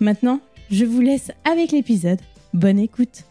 [0.00, 2.20] Maintenant, je vous laisse avec l'épisode.
[2.54, 3.24] Bonne écoute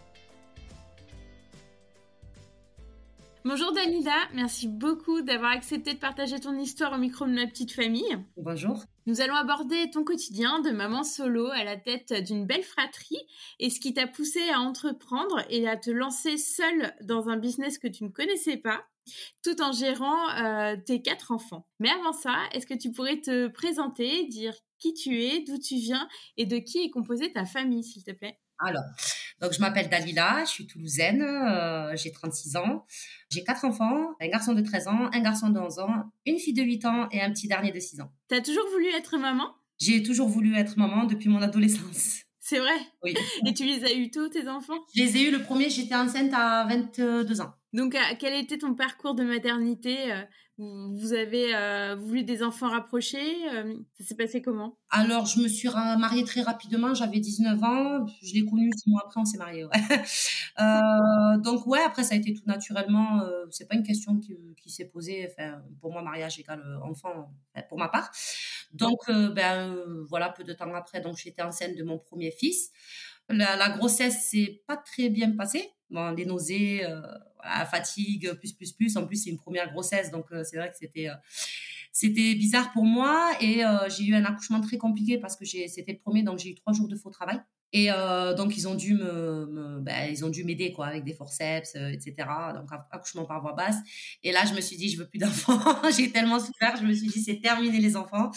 [3.46, 7.72] Bonjour Danida, merci beaucoup d'avoir accepté de partager ton histoire au micro de ma petite
[7.72, 8.18] famille.
[8.36, 8.84] Bonjour.
[9.06, 13.26] Nous allons aborder ton quotidien de maman solo à la tête d'une belle fratrie
[13.60, 17.78] et ce qui t'a poussé à entreprendre et à te lancer seule dans un business
[17.78, 18.84] que tu ne connaissais pas
[19.42, 21.66] tout en gérant euh, tes quatre enfants.
[21.80, 25.76] Mais avant ça, est-ce que tu pourrais te présenter, dire qui tu es, d'où tu
[25.76, 26.08] viens
[26.38, 28.84] et de qui est composée ta famille, s'il te plaît Alors,
[29.42, 32.86] donc je m'appelle Dalila, je suis toulousaine, euh, j'ai 36 ans,
[33.32, 36.54] j'ai quatre enfants, un garçon de 13 ans, un garçon de 11 ans, une fille
[36.54, 38.12] de 8 ans et un petit dernier de 6 ans.
[38.28, 39.54] T'as toujours voulu être maman?
[39.80, 42.24] J'ai toujours voulu être maman depuis mon adolescence.
[42.40, 42.78] C'est vrai?
[43.04, 43.14] Oui.
[43.46, 44.80] Et tu les as eu tôt, tes enfants?
[44.96, 47.54] Je les ai eus, le premier, j'étais enceinte à 22 ans.
[47.74, 50.22] Donc, euh, quel était ton parcours de maternité euh,
[50.58, 53.36] Vous avez euh, voulu des enfants rapprochés
[54.00, 54.78] Ça s'est passé comment?
[54.90, 55.68] Alors, je me suis
[56.00, 56.94] mariée très rapidement.
[56.94, 58.06] J'avais 19 ans.
[58.24, 59.66] Je l'ai connu six mois après, on s'est mariés.
[61.44, 63.22] donc, ouais, après, ça a été tout naturellement.
[63.52, 65.28] c'est pas une question qui, s'est posée.
[65.30, 67.32] Enfin, pour moi, mariage égale enfant,
[67.68, 68.12] pour ma part.
[68.72, 69.78] Donc, ben,
[70.10, 72.72] voilà, peu de temps après, donc j'étais enceinte de mon premier fils.
[73.30, 75.70] La, grossesse s'est pas très bien passée.
[75.90, 76.84] Bon, les nausées,
[77.66, 78.98] fatigue, plus, plus, plus.
[78.98, 81.16] En plus, c'est une première grossesse, donc euh, c'est vrai que c'était euh,
[81.92, 85.94] c'était bizarre pour moi et euh, j'ai eu un accouchement très compliqué parce que c'était
[85.94, 87.40] le premier, donc j'ai eu trois jours de faux travail.
[87.74, 87.90] Et
[88.38, 92.16] donc ils ont dû me, ben, ils ont dû m'aider quoi avec des forceps, etc.
[92.56, 93.76] Donc accouchement par voie basse.
[94.24, 95.60] Et là je me suis dit je veux plus d'enfants.
[95.98, 98.32] j'ai tellement souffert, je me suis dit c'est terminé les enfants.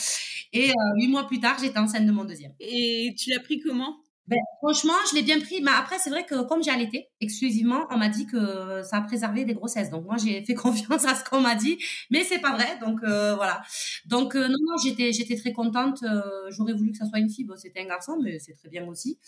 [0.53, 2.55] Et huit mois plus tard j'étais enceinte de mon deuxième.
[2.59, 3.99] Et tu l'as pris comment?
[4.31, 5.61] Ben, franchement, je l'ai bien pris.
[5.61, 9.01] Mais après, c'est vrai que comme j'ai allaité exclusivement, on m'a dit que ça a
[9.01, 9.91] préservé des grossesses.
[9.91, 11.79] Donc moi, j'ai fait confiance à ce qu'on m'a dit,
[12.11, 12.79] mais c'est pas vrai.
[12.79, 13.61] Donc euh, voilà.
[14.07, 16.05] Donc euh, non, j'étais, très contente.
[16.05, 17.45] Euh, j'aurais voulu que ça soit une fille.
[17.45, 19.19] Bon, c'était un garçon, mais c'est très bien aussi.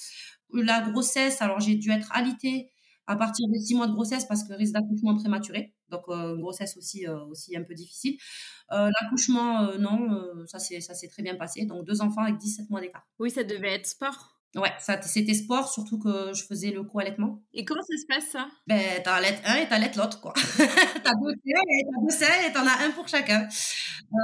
[0.54, 2.70] La grossesse, alors j'ai dû être alitée
[3.08, 5.75] à partir de six mois de grossesse parce que risque d'accouchement prématuré.
[5.88, 6.05] Donc
[6.38, 8.16] grossesse aussi, aussi un peu difficile.
[8.70, 11.66] L'accouchement, non, ça s'est, ça s'est très bien passé.
[11.66, 13.05] Donc deux enfants avec 17 mois d'écart.
[13.19, 14.41] Oui, ça devait être sport.
[14.54, 17.40] Ouais, ça, c'était sport, surtout que je faisais le co-allaitement.
[17.54, 18.49] Et comment ça se passe, ça?
[18.66, 20.34] Ben, t'allaites un et t'allaites l'autre, quoi.
[21.02, 23.49] t'as deux seins et t'as deux seins et t'en as un pour chacun.
[24.12, 24.16] Euh,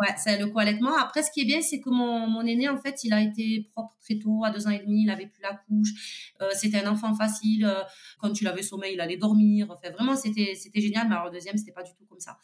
[0.00, 0.96] ouais, c'est le co-allaitement.
[0.96, 3.68] Après, ce qui est bien, c'est que mon, mon aîné, en fait, il a été
[3.72, 6.32] propre très tôt, à deux ans et demi, il avait plus la couche.
[6.40, 7.64] Euh, c'était un enfant facile.
[7.64, 7.82] Euh,
[8.18, 9.66] quand tu l'avais sommeil, il allait dormir.
[9.70, 11.08] Enfin, vraiment, c'était, c'était génial.
[11.08, 12.38] Mais alors, le deuxième, c'était pas du tout comme ça.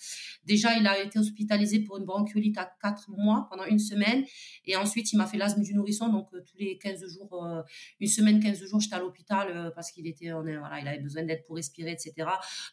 [0.45, 4.25] Déjà, il a été hospitalisé pour une bronchiolite à quatre mois, pendant une semaine.
[4.67, 6.09] Et ensuite, il m'a fait l'asthme du nourrisson.
[6.09, 7.65] Donc, euh, tous les 15 jours,
[8.01, 11.23] une semaine, 15 jours, j'étais à l'hôpital parce qu'il était, on voilà, il avait besoin
[11.23, 12.13] d'aide pour respirer, etc.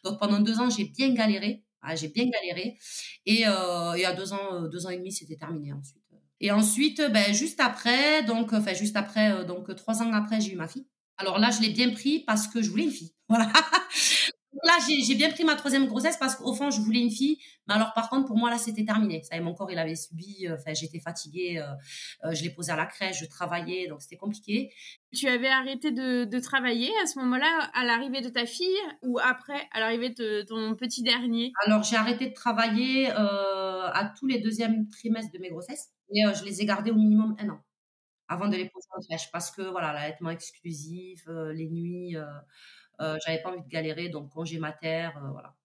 [0.04, 1.62] Donc, pendant deux ans, j'ai bien galéré.
[1.82, 2.78] Ah, j'ai bien galéré.
[3.26, 6.02] Et, euh, et à deux ans, euh, deux ans et demi, c'était terminé ensuite.
[6.40, 10.52] Et ensuite, ben, juste après, donc, enfin, juste après, euh, donc, trois ans après, j'ai
[10.52, 10.86] eu ma fille.
[11.18, 13.12] Alors là, je l'ai bien pris parce que je voulais une fille.
[13.28, 13.50] Voilà.
[14.64, 17.38] Là, j'ai bien pris ma troisième grossesse parce qu'au fond, je voulais une fille.
[17.68, 19.22] Mais alors, par contre, pour moi, là, c'était terminé.
[19.22, 20.46] Ça mon corps, il avait subi.
[20.46, 21.58] euh, Enfin, j'étais fatiguée.
[21.58, 21.72] euh,
[22.24, 24.72] euh, je l'ai posé à la crèche, je travaillais, donc c'était compliqué.
[25.14, 28.66] Tu avais arrêté de, de travailler à ce moment-là, à l'arrivée de ta fille
[29.02, 31.52] ou après, à l'arrivée de ton petit dernier?
[31.66, 36.22] Alors, j'ai arrêté de travailler euh, à tous les deuxièmes trimestres de mes grossesses et
[36.34, 37.60] je les ai gardés au minimum un an
[38.28, 41.22] avant de les poser en crèche parce que voilà, l'allaitement exclusif,
[41.52, 42.16] les nuits,
[43.02, 45.56] euh, euh, j'avais pas envie de galérer, donc congé mater, euh, voilà,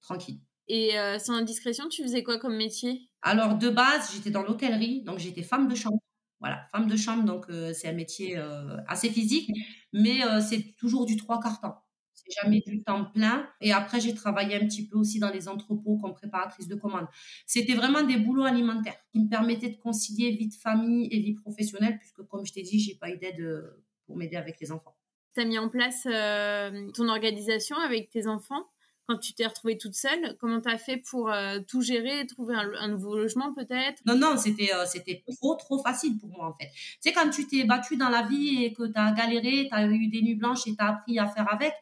[0.00, 0.40] tranquille.
[0.68, 3.10] Et euh, sans indiscrétion, tu faisais quoi comme métier?
[3.22, 5.98] Alors, de base, j'étais dans l'hôtellerie, donc j'étais femme de chambre.
[6.40, 9.50] Voilà, femme de chambre, donc euh, c'est un métier euh, assez physique,
[9.92, 11.82] mais c'est toujours du trois quarts temps.
[12.14, 13.48] C'est jamais du temps plein.
[13.60, 17.06] Et après, j'ai travaillé un petit peu aussi dans les entrepôts comme préparatrice de commandes.
[17.46, 21.34] C'était vraiment des boulots alimentaires qui me permettaient de concilier vie de famille et vie
[21.34, 23.72] professionnelle, puisque comme je t'ai dit, j'ai pas eu d'aide
[24.06, 24.95] pour m'aider avec les enfants.
[25.36, 28.70] Tu mis en place euh, ton organisation avec tes enfants
[29.06, 30.34] quand tu t'es retrouvée toute seule?
[30.40, 34.00] Comment tu as fait pour euh, tout gérer, trouver un, nouveau logement peut-être?
[34.06, 36.70] Non, non, c'était euh, c'était trop, trop facile pour moi, en fait.
[36.72, 39.74] Tu sais, quand tu t'es battu dans la vie et que tu as galéré, tu
[39.74, 41.74] as eu des nuits blanches et tu as appris à faire avec,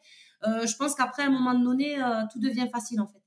[0.43, 1.97] je pense qu'après, un moment donné,
[2.31, 3.21] tout devient facile, en fait.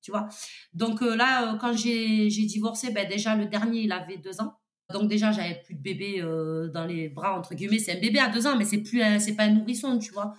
[0.00, 0.28] Tu vois?
[0.72, 4.56] Donc là, quand j'ai divorcé, ben, déjà, le dernier, il avait deux ans.
[4.94, 7.80] Donc déjà, j'avais plus de bébé euh, dans les bras, entre guillemets.
[7.80, 10.34] C'est un bébé à deux ans, mais c'est plus c'est pas un nourrisson, tu vois.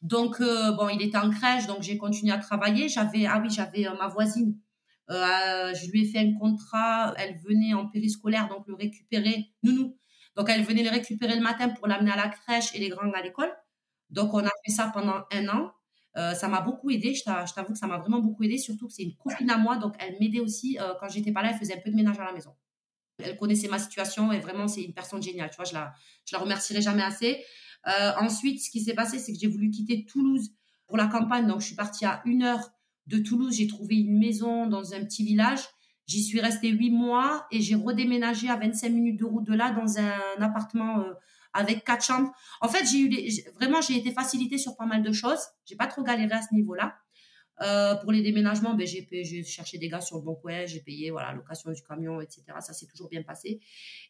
[0.00, 2.88] Donc, euh, bon, il était en crèche, donc j'ai continué à travailler.
[2.88, 4.56] J'avais, ah oui, j'avais euh, ma voisine.
[5.10, 7.12] Je lui ai fait un contrat.
[7.18, 9.94] Elle venait en périscolaire, donc le récupérer, nounou.
[10.36, 13.12] Donc, elle venait le récupérer le matin pour l'amener à la crèche et les grands
[13.12, 13.52] à l'école.
[14.08, 15.72] Donc, on a fait ça pendant un an.
[16.34, 17.12] Ça m'a beaucoup aidé.
[17.12, 19.76] Je t'avoue que ça m'a vraiment beaucoup aidé, surtout que c'est une copine à moi,
[19.76, 21.50] donc elle m'aidait aussi euh, quand j'étais pas là.
[21.52, 22.54] Elle faisait un peu de ménage à la maison.
[23.18, 25.50] Elle connaissait ma situation et vraiment, c'est une personne géniale.
[25.50, 25.92] Tu vois, je la,
[26.24, 27.44] je la remercierai jamais assez.
[27.86, 30.50] Euh, ensuite, ce qui s'est passé, c'est que j'ai voulu quitter Toulouse
[30.86, 31.46] pour la campagne.
[31.46, 32.70] Donc, je suis partie à une heure
[33.06, 33.56] de Toulouse.
[33.56, 35.60] J'ai trouvé une maison dans un petit village.
[36.06, 39.70] J'y suis restée huit mois et j'ai redéménagé à 25 minutes de route de là
[39.72, 41.12] dans un appartement euh,
[41.52, 42.32] avec quatre chambres.
[42.60, 45.40] En fait, j'ai eu vraiment, j'ai été facilitée sur pas mal de choses.
[45.66, 46.96] J'ai pas trop galéré à ce niveau-là.
[47.60, 51.10] Euh, pour les déménagements, ben, j'ai, cherché des gars sur le bon coin, j'ai payé
[51.10, 52.44] voilà, location du camion, etc.
[52.60, 53.60] Ça s'est toujours bien passé.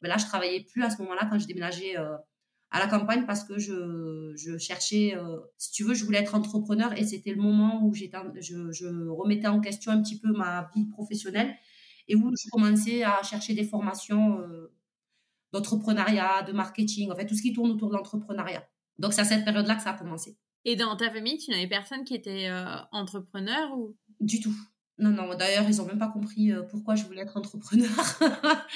[0.02, 2.16] Mais là, je travaillais plus à ce moment-là quand je déménageais euh,
[2.70, 6.92] à la campagne parce que je, cherchais, euh, si tu veux, je voulais être entrepreneur
[6.98, 10.70] et c'était le moment où j'étais, je, je remettais en question un petit peu ma
[10.74, 11.54] vie professionnelle
[12.08, 14.42] et où je commençais à chercher des formations
[15.52, 18.66] d'entrepreneuriat, de marketing, en fait, tout ce qui tourne autour de l'entrepreneuriat.
[18.98, 20.36] Donc, c'est à cette période-là que ça a commencé.
[20.68, 23.96] Et dans ta famille, tu n'avais personne qui était euh, entrepreneur ou?
[24.20, 24.52] Du tout.
[24.98, 25.34] Non, non.
[25.34, 27.88] D'ailleurs, ils ont même pas compris euh, pourquoi je voulais être entrepreneur.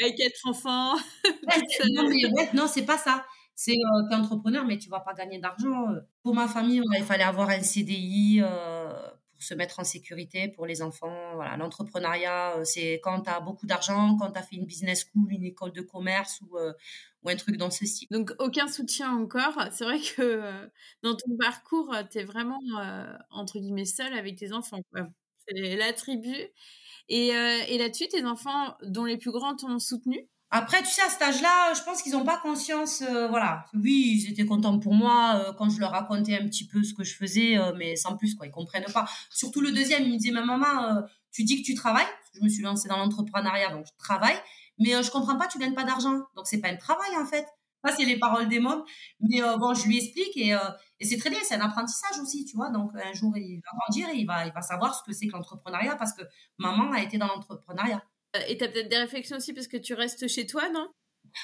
[0.00, 1.62] avec quatre enfants Ouais,
[1.92, 3.26] non, mais ouais, non, c'est pas ça.
[3.54, 5.90] C'est euh, t'es entrepreneur, mais tu vas pas gagner d'argent.
[5.90, 6.00] euh.
[6.22, 10.64] Pour ma famille, ouais, il fallait avoir un CDI pour se mettre en sécurité pour
[10.64, 11.34] les enfants.
[11.34, 15.30] Voilà, l'entrepreneuriat, c'est quand tu as beaucoup d'argent, quand tu as fait une business school,
[15.30, 16.56] une école de commerce ou,
[17.24, 18.08] ou un truc dans ce style.
[18.10, 19.58] Donc aucun soutien encore.
[19.72, 20.66] C'est vrai que euh,
[21.02, 24.80] dans ton parcours, tu es vraiment euh, entre guillemets seule avec tes enfants.
[25.48, 26.34] C'est la tribu.
[27.08, 30.28] Et, euh, et là-dessus, tes enfants, dont les plus grands t'ont soutenu?
[30.54, 33.00] Après, tu sais, à cet âge-là, je pense qu'ils n'ont pas conscience.
[33.00, 33.64] euh, voilà.
[33.72, 36.92] Oui, ils étaient contents pour moi euh, quand je leur racontais un petit peu ce
[36.92, 38.46] que je faisais, euh, mais sans plus, quoi.
[38.46, 39.06] Ils comprennent pas.
[39.30, 41.00] Surtout le deuxième, il me disait, ma maman, euh,
[41.32, 42.06] tu dis que tu travailles.
[42.34, 44.36] Je me suis lancée dans l'entrepreneuriat, donc je travaille.
[44.82, 46.18] Mais euh, je comprends pas, tu gagnes pas d'argent.
[46.36, 47.46] Donc, c'est pas un travail, en fait.
[47.84, 48.84] Ça, c'est les paroles des mômes.
[49.20, 50.58] Mais euh, bon, je lui explique et, euh,
[51.00, 52.70] et c'est très bien, c'est un apprentissage aussi, tu vois.
[52.70, 55.26] Donc, un jour, il va grandir et il va, il va savoir ce que c'est
[55.26, 56.22] que l'entrepreneuriat parce que
[56.58, 58.02] maman a été dans l'entrepreneuriat.
[58.36, 60.88] Euh, Et tu as peut-être des réflexions aussi parce que tu restes chez toi, non?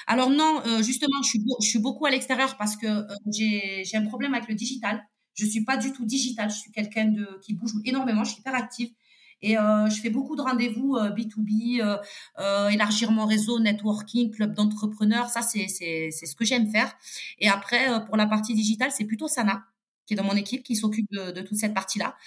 [0.07, 3.97] Alors non, justement, je suis, beau- je suis beaucoup à l'extérieur parce que j'ai j'ai
[3.97, 5.03] un problème avec le digital.
[5.33, 6.49] Je suis pas du tout digital.
[6.51, 8.23] Je suis quelqu'un de qui bouge énormément.
[8.23, 8.91] Je suis hyper active
[9.41, 11.97] et euh, je fais beaucoup de rendez-vous euh, B2B, euh,
[12.39, 15.29] euh, élargir mon réseau, networking, club d'entrepreneurs.
[15.29, 16.93] Ça, c'est c'est c'est ce que j'aime faire.
[17.39, 19.65] Et après, pour la partie digitale, c'est plutôt Sana
[20.09, 22.17] qui est dans mon équipe, qui s'occupe de, toute cette partie-là.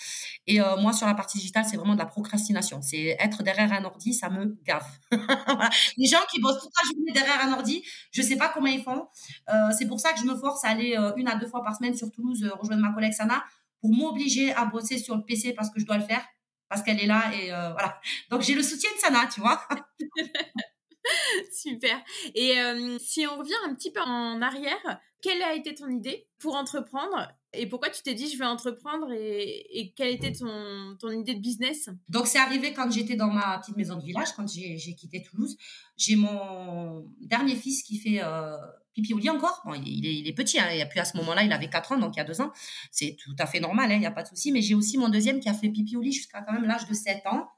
[0.47, 2.81] Et euh, moi, sur la partie digitale, c'est vraiment de la procrastination.
[2.81, 4.87] C'est être derrière un ordi, ça me gave.
[5.99, 8.85] Les gens qui bossent toute la journée derrière un ordi, je sais pas comment ils
[8.85, 9.09] font.
[9.53, 11.65] Euh, c'est pour ça que je me force à aller euh, une à deux fois
[11.65, 13.43] par semaine sur Toulouse rejoindre ma collègue Sana
[13.81, 16.25] pour m'obliger à bosser sur le PC parce que je dois le faire,
[16.73, 18.01] parce qu'elle est là et voilà.
[18.31, 19.61] Donc j'ai le soutien de Sana, tu vois.
[21.53, 22.03] Super.
[22.35, 22.55] Et
[22.99, 27.29] si on revient un petit peu en arrière, quelle a été ton idée pour entreprendre
[27.55, 31.41] et pourquoi tu t'es dit je vais entreprendre et, quelle était ton, ton, idée de
[31.41, 31.91] business?
[32.09, 35.57] Donc c'est arrivé quand j'étais dans ma petite maison de village, quand j'ai quitté Toulouse.
[35.97, 38.57] J'ai mon dernier fils qui fait euh,
[38.95, 39.63] pipi lit encore.
[39.65, 41.69] Bon, il est, il est petit, hein, il a plus à ce moment-là, il avait
[41.69, 42.53] 4 ans, donc il y a 2 ans.
[42.91, 44.53] C'est tout à fait normal, hein, il n'y a pas de souci.
[44.53, 46.87] Mais j'ai aussi mon deuxième qui a fait pipi au lit jusqu'à quand même l'âge
[46.87, 47.49] de 7 ans.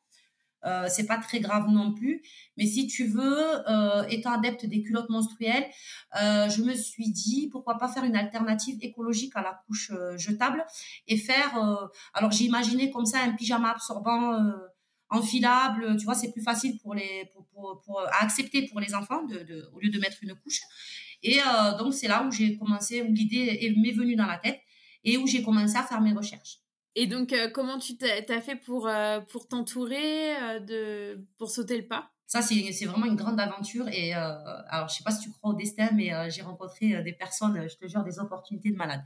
[0.65, 2.23] Euh, c'est pas très grave non plus.
[2.57, 5.67] Mais si tu veux, euh, étant adepte des culottes menstruelles,
[6.21, 10.65] euh, je me suis dit pourquoi pas faire une alternative écologique à la couche jetable
[11.07, 11.91] et faire.
[12.15, 14.39] alors j'ai imaginé comme ça un pyjama absorbant
[15.11, 15.97] enfilable.
[15.99, 19.69] Tu vois, c'est plus facile pour les pour, pour, à accepter pour les enfants de,
[19.75, 20.61] au lieu de mettre une couche.
[21.25, 21.41] Et
[21.79, 24.61] donc c'est là où j'ai commencé, où l'idée m'est venue dans la tête
[25.03, 26.59] et où j'ai commencé à faire mes recherches.
[26.97, 31.77] Et donc, euh, comment tu t'as fait pour, euh, pour t'entourer, euh, de pour sauter
[31.77, 32.11] le pas?
[32.27, 33.87] Ça, c'est vraiment une grande aventure.
[33.89, 37.69] Et alors, je sais pas si tu crois au destin, mais j'ai rencontré des personnes,
[37.69, 39.03] je te jure, des opportunités de malade.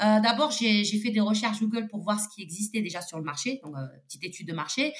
[0.00, 3.60] D'abord, j'ai fait des recherches Google pour voir ce qui existait déjà sur le marché,
[3.62, 3.76] donc
[4.08, 4.94] petite étude de marché.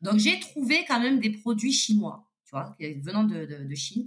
[0.00, 2.29] Donc, j'ai trouvé quand même des produits chinois
[3.02, 4.06] venant de, de, Chine,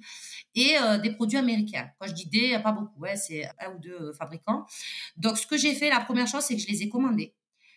[0.56, 1.90] et des produits américains.
[2.00, 4.66] Quand je dis des, pas beaucoup, ouais, c'est un ou deux fabricants.
[5.18, 7.34] Donc, ce que j'ai fait, la première chose, c'est que je les ai commandés.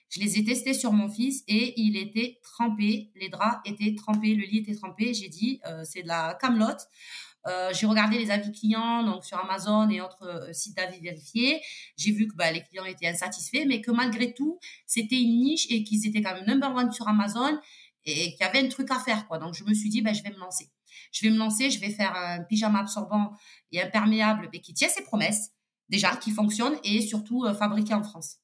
[0.08, 3.10] Je les ai testés sur mon fils et il était trempé.
[3.16, 5.12] Les draps étaient trempés, le lit était trempé.
[5.14, 6.88] J'ai dit, euh, c'est de la camelote.
[7.48, 11.60] Euh, j'ai regardé les avis clients donc sur Amazon et autres euh, sites d'avis vérifiés.
[11.96, 15.66] J'ai vu que bah, les clients étaient insatisfaits, mais que malgré tout, c'était une niche
[15.70, 17.58] et qu'ils étaient quand même number one sur Amazon
[18.06, 19.26] et qu'il y avait un truc à faire.
[19.26, 19.38] quoi.
[19.38, 20.70] Donc, je me suis dit, bah, je vais me lancer.
[21.12, 23.32] Je vais me lancer, je vais faire un pyjama absorbant
[23.72, 25.50] et imperméable mais qui tient ses promesses,
[25.88, 28.38] déjà, qui fonctionne et surtout fabriqué en France.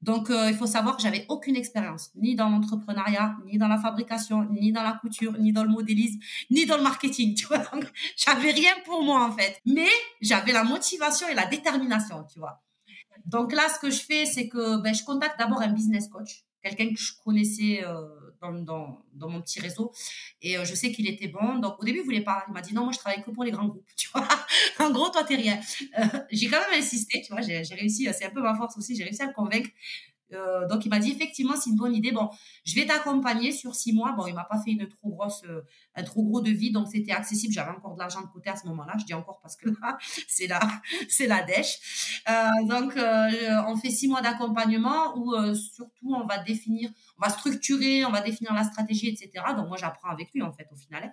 [0.00, 3.78] Donc, euh, il faut savoir que j'avais aucune expérience, ni dans l'entrepreneuriat, ni dans la
[3.78, 6.20] fabrication, ni dans la couture, ni dans le modélisme,
[6.50, 7.34] ni dans le marketing.
[7.38, 7.84] Tu vois, donc
[8.16, 9.60] j'avais rien pour moi en fait.
[9.66, 9.88] Mais
[10.20, 12.62] j'avais la motivation et la détermination, tu vois.
[13.26, 16.44] Donc là, ce que je fais, c'est que ben, je contacte d'abord un business coach,
[16.62, 17.84] quelqu'un que je connaissais.
[17.84, 18.06] Euh,
[18.40, 19.92] dans, dans, dans, mon petit réseau.
[20.42, 21.58] Et euh, je sais qu'il était bon.
[21.58, 22.44] Donc, au début, il voulait pas.
[22.48, 23.86] Il m'a dit non, moi, je travaille que pour les grands groupes.
[23.96, 24.28] Tu vois,
[24.78, 25.60] en gros, toi, t'es rien.
[25.98, 27.22] Euh, j'ai quand même insisté.
[27.22, 28.08] Tu vois, j'ai réussi.
[28.12, 28.96] C'est un peu ma force aussi.
[28.96, 29.68] J'ai réussi à le convaincre.
[30.32, 32.12] Euh, donc il m'a dit effectivement c'est une bonne idée.
[32.12, 32.28] Bon,
[32.64, 34.12] je vais t'accompagner sur six mois.
[34.12, 35.62] Bon, il m'a pas fait une trop grosse, euh,
[35.94, 37.52] un trop gros devis, donc c'était accessible.
[37.52, 38.94] J'avais encore de l'argent de côté à ce moment-là.
[38.98, 40.60] Je dis encore parce que là c'est la,
[41.08, 42.20] c'est la dèche.
[42.28, 48.04] Euh, donc on fait six mois d'accompagnement où surtout on va définir, on va structurer,
[48.04, 49.44] on va définir la stratégie, etc.
[49.56, 51.12] Donc moi j'apprends avec lui en fait au final.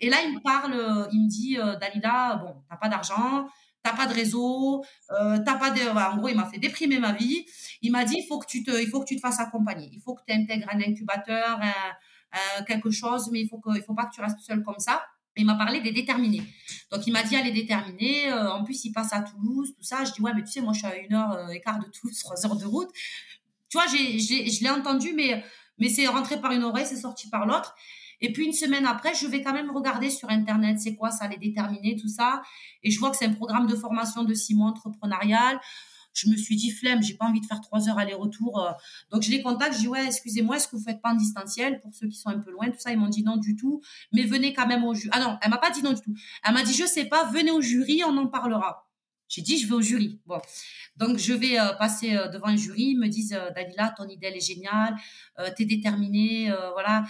[0.00, 3.48] Et là il me parle, il me dit Dalila, bon t'as pas d'argent
[3.86, 7.12] t'as pas de réseau, euh, t'as pas de, en gros, il m'a fait déprimer ma
[7.12, 7.46] vie.
[7.82, 9.88] Il m'a dit, il faut que tu te, il faut que tu te fasses accompagner.
[9.92, 11.60] Il faut que tu intègres un incubateur,
[12.66, 15.02] quelque chose, mais il faut que, faut pas que tu restes seul comme ça.
[15.36, 16.42] Il m'a parlé des déterminés.
[16.90, 18.32] Donc, il m'a dit, allez déterminer.
[18.32, 20.02] Euh, en plus, il passe à Toulouse, tout ça.
[20.04, 21.78] Je dis, ouais, mais tu sais, moi, je suis à une heure euh, et quart
[21.78, 22.88] de Toulouse, trois heures de route.
[23.68, 25.44] Tu vois, j'ai, je l'ai entendu, mais,
[25.78, 27.74] mais c'est rentré par une oreille, c'est sorti par l'autre.
[28.20, 31.28] Et puis une semaine après, je vais quand même regarder sur Internet, c'est quoi ça,
[31.28, 32.42] les déterminer, tout ça.
[32.82, 35.60] Et je vois que c'est un programme de formation de six mois entrepreneurial.
[36.14, 38.58] Je me suis dit, flemme, j'ai pas envie de faire trois heures aller-retour.
[38.58, 38.72] Euh.
[39.10, 41.78] Donc je les contacte, je dis, ouais, excusez-moi, est-ce que vous faites pas en distanciel
[41.80, 42.90] pour ceux qui sont un peu loin, tout ça.
[42.90, 43.82] Ils m'ont dit non du tout,
[44.12, 45.10] mais venez quand même au jury.
[45.12, 46.14] Ah non, elle m'a pas dit non du tout.
[46.42, 48.85] Elle m'a dit, je sais pas, venez au jury, on en parlera.
[49.28, 50.20] J'ai dit, je vais au jury.
[50.26, 50.40] Bon.
[50.96, 52.90] Donc, je vais euh, passer euh, devant un jury.
[52.90, 54.96] Ils me disent, euh, Dalila, ton idée, elle est géniale.
[55.56, 56.50] tu es déterminée.
[56.72, 57.04] voilà.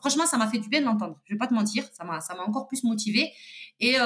[0.00, 1.18] franchement, ça m'a fait du bien de l'entendre.
[1.24, 1.84] Je vais pas te mentir.
[1.92, 3.32] Ça m'a, ça m'a encore plus motivée.
[3.78, 3.96] Et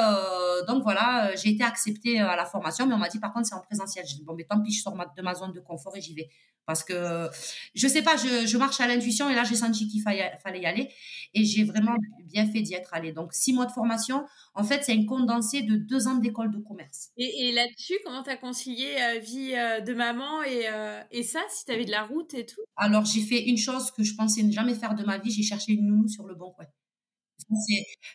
[0.69, 2.87] donc, voilà, j'ai été acceptée à la formation.
[2.87, 4.05] Mais on m'a dit, par contre, c'est en présentiel.
[4.07, 6.15] J'ai dit, bon, mais tant pis, je sors de ma zone de confort et j'y
[6.15, 6.29] vais.
[6.67, 7.29] Parce que,
[7.75, 9.29] je sais pas, je, je marche à l'intuition.
[9.29, 10.91] Et là, j'ai senti qu'il fallait, fallait y aller.
[11.35, 11.95] Et j'ai vraiment
[12.25, 13.13] bien fait d'y être allée.
[13.13, 14.25] Donc, six mois de formation.
[14.55, 17.11] En fait, c'est un condensé de deux ans d'école de commerce.
[17.17, 21.23] Et, et là-dessus, comment tu as concilié euh, vie euh, de maman et, euh, et
[21.23, 22.63] ça, si tu avais de la route et tout?
[22.77, 25.43] Alors, j'ai fait une chose que je pensais ne jamais faire de ma vie, j'ai
[25.43, 26.67] cherché une nounou sur le bon coin.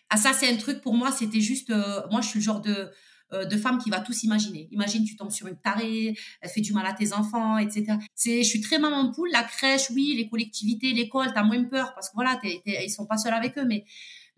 [0.09, 1.69] Ah, ça, c'est un truc pour moi, c'était juste.
[2.09, 2.89] moi, je suis le genre de,
[3.31, 4.67] de femme qui va tout s'imaginer.
[4.71, 7.97] Imagine, tu tombes sur une tarée, elle fait du mal à tes enfants, etc.
[8.15, 9.29] C'est, je suis très maman poule.
[9.31, 12.85] La crèche, oui, les collectivités, l'école, tu as moins peur parce que voilà, t'es, t'es,
[12.85, 13.85] ils sont pas seuls avec eux, mais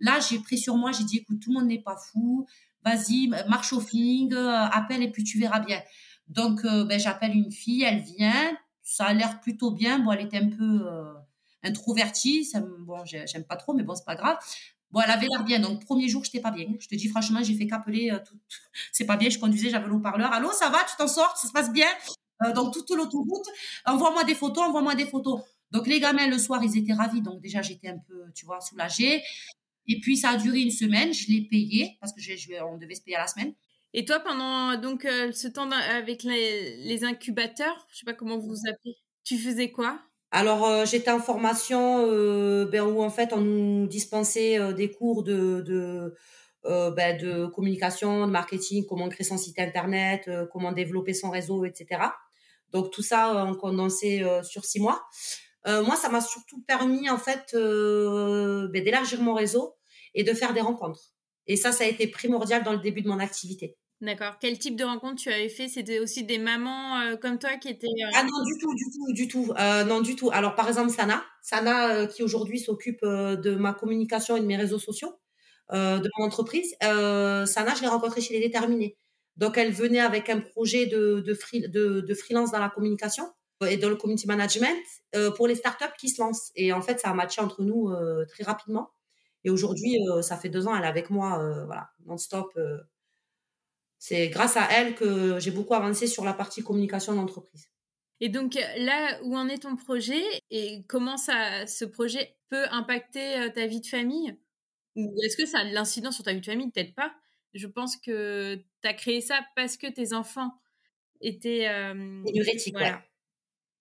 [0.02, 2.48] Là, j'ai pris sur moi, j'ai dit, écoute, tout le monde n'est pas fou,
[2.84, 5.80] vas-y, marche au feeling, euh, appelle et puis tu verras bien.
[6.28, 8.58] Donc, ben, j'appelle une fille, elle vient.
[8.82, 10.00] Ça a l'air plutôt bien.
[10.00, 10.88] Bon, elle était un peu
[11.62, 12.46] introvertie.
[12.46, 14.38] Ça, bon, j'aime pas trop, mais bon, c'est pas grave.
[14.92, 15.60] Bon, elle avait l'air bien.
[15.60, 16.68] Donc, premier jour, j'étais pas bien.
[16.80, 18.16] Je te dis franchement, j'ai fait qu'appeler.
[18.28, 18.36] tout...
[18.92, 19.30] C'est pas bien.
[19.30, 20.32] Je conduisais, j'avais le haut-parleur.
[20.32, 20.80] Allô, ça va?
[20.84, 21.36] Tu t'en sors?
[21.38, 21.88] Ça se passe bien?
[22.56, 23.46] Donc, toute l'autoroute.
[23.86, 25.42] Envoie-moi des photos, envoie-moi des photos.
[25.72, 27.22] Donc, les gamins, le soir, ils étaient ravis.
[27.22, 29.24] Donc, déjà, j'étais un peu, tu vois, soulagée.
[29.88, 31.14] Et puis, ça a duré une semaine.
[31.14, 33.54] Je l'ai payé parce que on devait se payer à la semaine.
[33.94, 38.50] Et toi, pendant donc euh, ce temps avec les, incubateurs, je sais pas comment vous
[38.50, 40.02] vous appelez, tu faisais quoi?
[40.32, 45.24] Alors, euh, j'étais en formation euh, ben, où en fait on nous dispensait des cours
[45.24, 46.16] de, de,
[46.64, 52.02] ben, de communication, de marketing, comment créer son site internet, comment développer son réseau, etc.
[52.72, 55.06] Donc tout ça on condensé sur six mois.
[55.66, 59.76] moi, ça m'a surtout permis en fait ben, d'élargir mon réseau
[60.14, 61.14] et de faire des rencontres.
[61.48, 63.76] Et ça, ça a été primordial dans le début de mon activité.
[64.02, 64.38] D'accord.
[64.42, 65.68] Quel type de rencontre tu avais fait?
[65.68, 67.86] C'était aussi des mamans euh, comme toi qui étaient.
[67.86, 69.54] Euh, ah non, du tout, du tout, du tout.
[69.60, 70.32] Euh, non, du tout.
[70.34, 71.24] Alors, par exemple, Sana.
[71.44, 75.20] Sana, qui aujourd'hui s'occupe de ma communication et de mes réseaux sociaux,
[75.72, 76.76] de mon entreprise.
[76.82, 78.98] Sana, je l'ai rencontrée chez Les Déterminés.
[79.38, 83.32] Donc, elle venait avec un projet de, de, free, de, de freelance dans la communication
[83.68, 84.78] et dans le community management
[85.36, 86.52] pour les startups qui se lancent.
[86.56, 87.92] Et en fait, ça a matché entre nous
[88.30, 88.90] très rapidement.
[89.44, 91.44] Et aujourd'hui, ça fait deux ans, elle est avec moi,
[92.06, 92.52] non-stop
[94.02, 97.70] c'est grâce à elle que j'ai beaucoup avancé sur la partie communication d'entreprise.
[98.20, 103.38] Et donc là, où en est ton projet et comment ça, ce projet peut impacter
[103.38, 104.36] euh, ta vie de famille?
[104.96, 106.72] Ou est-ce que ça a de l'incidence sur ta vie de famille?
[106.72, 107.14] Peut-être pas.
[107.54, 110.52] Je pense que tu as créé ça parce que tes enfants
[111.22, 111.68] étaient...
[111.68, 112.96] Euh, ouais.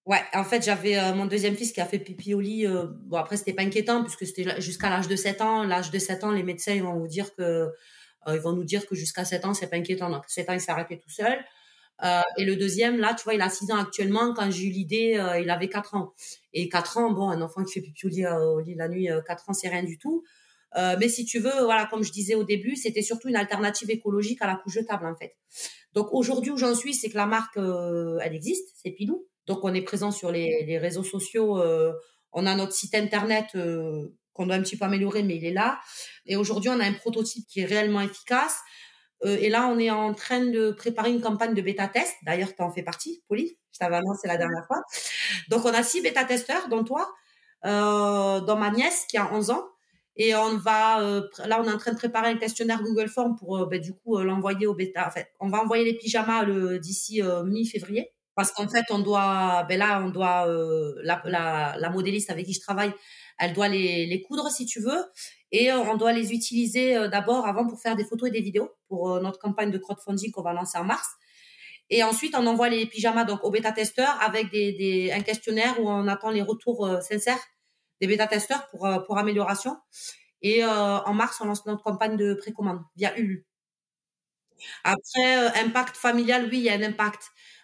[0.05, 2.67] Ouais, en fait, j'avais euh, mon deuxième fils qui a fait pipi au lit.
[2.67, 5.63] Euh, bon, après, c'était pas inquiétant puisque c'était jusqu'à l'âge de 7 ans.
[5.63, 7.69] L'âge de 7 ans, les médecins ils vont vous dire que euh,
[8.29, 10.11] ils vont nous dire que jusqu'à 7 ans, c'est pas inquiétant.
[10.11, 11.39] Donc, 7 ans, il s'est arrêté tout seul.
[12.03, 14.33] Euh, et le deuxième, là, tu vois, il a 6 ans actuellement.
[14.35, 16.15] Quand j'ai eu l'idée, euh, il avait 4 ans.
[16.53, 19.09] Et 4 ans, bon, un enfant qui fait pipi au lit, au lit la nuit,
[19.27, 20.25] 4 ans, c'est rien du tout.
[20.77, 24.41] mais si tu veux, voilà, comme je disais au début, c'était surtout une alternative écologique
[24.43, 25.37] à la couche jetable, en fait.
[25.93, 29.27] Donc aujourd'hui où j'en suis, c'est que la marque, elle existe, c'est Pilou.
[29.47, 31.61] Donc on est présent sur les, les réseaux sociaux.
[32.33, 33.49] on a notre site internet
[34.41, 35.79] qu'on doit un petit peu améliorer, mais il est là.
[36.25, 38.59] Et aujourd'hui, on a un prototype qui est réellement efficace.
[39.27, 42.15] Euh, et là, on est en train de préparer une campagne de bêta-test.
[42.25, 43.51] D'ailleurs, tu en fais partie, Pauline.
[43.73, 44.81] Je t'avais annoncé la dernière fois.
[45.51, 47.13] Donc, on a six bêta-testeurs, dont toi,
[47.67, 49.65] euh, dont ma nièce qui a 11 ans.
[50.17, 53.37] Et on va, euh, là, on est en train de préparer un questionnaire Google Form
[53.37, 55.07] pour, euh, ben, du coup, l'envoyer au bêta.
[55.07, 56.47] En fait, on va envoyer les pyjamas
[56.79, 58.11] d'ici mi-février.
[58.35, 60.47] Parce qu'en fait, on doit, ben là, on doit,
[61.03, 62.95] la modéliste avec qui je travaille,
[63.41, 65.05] elle doit les, les coudre si tu veux.
[65.53, 68.71] Et on doit les utiliser euh, d'abord avant pour faire des photos et des vidéos
[68.89, 71.09] pour euh, notre campagne de crowdfunding qu'on va lancer en mars.
[71.91, 75.91] Et ensuite, on envoie les pyjamas donc aux bêta-testeurs avec des, des, un questionnaire où
[75.91, 77.41] on attend les retours euh, sincères
[78.01, 79.77] des bêta-testeurs pour, pour amélioration.
[80.43, 83.47] Et en mars, on lance notre campagne de précommande via Ulu.
[84.85, 87.23] Après, impact familial, oui, il y a un impact.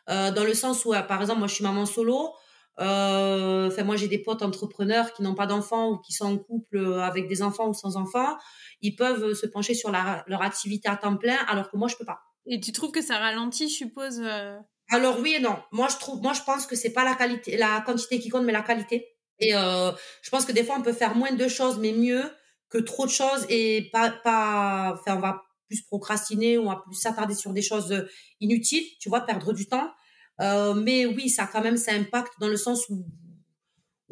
[0.08, 2.34] dans le sens où, par exemple, moi, je suis maman solo.
[2.78, 6.36] Euh, enfin, moi, j'ai des potes entrepreneurs qui n'ont pas d'enfants ou qui sont en
[6.36, 8.36] couple euh, avec des enfants ou sans enfants.
[8.82, 12.04] Ils peuvent se pencher sur leur activité à temps plein, alors que moi, je peux
[12.04, 12.20] pas.
[12.46, 14.56] Et tu trouves que ça ralentit, je suppose euh?
[14.90, 15.56] Alors oui et non.
[15.72, 18.44] Moi, je trouve, moi, je pense que c'est pas la qualité, la quantité qui compte,
[18.44, 19.08] mais la qualité.
[19.40, 19.90] Et euh,
[20.22, 22.22] je pense que des fois, on peut faire moins de choses, mais mieux
[22.70, 26.94] que trop de choses et pas, pas, enfin, on va plus procrastiner, on va plus
[26.94, 28.06] s'attarder sur des choses
[28.40, 29.90] inutiles, tu vois, perdre du temps.
[30.40, 33.04] Euh, mais oui, ça quand même ça impacte dans le sens où,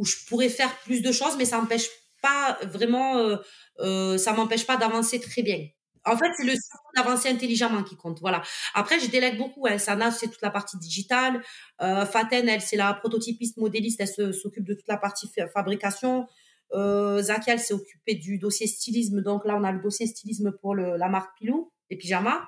[0.03, 1.89] je pourrais faire plus de choses, mais ça n'empêche
[2.23, 3.37] pas vraiment, euh,
[3.81, 5.69] euh, ça m'empêche pas d'avancer très bien.
[6.07, 6.55] En fait, c'est le
[6.97, 8.21] d'avancer intelligemment qui compte.
[8.21, 8.43] Voilà.
[8.75, 9.67] Après, je délègue beaucoup.
[9.67, 9.79] Hein.
[9.79, 11.43] Sana, c'est toute la partie digitale.
[11.81, 14.01] Euh, Faten, elle, c'est la prototypiste modéliste.
[14.01, 16.27] Elle s'occupe de toute la partie fabrication.
[16.73, 19.23] Euh, Zaki, elle s'est occupée du dossier stylisme.
[19.23, 22.43] Donc là, on a le dossier stylisme pour la marque Pilou, les pyjamas.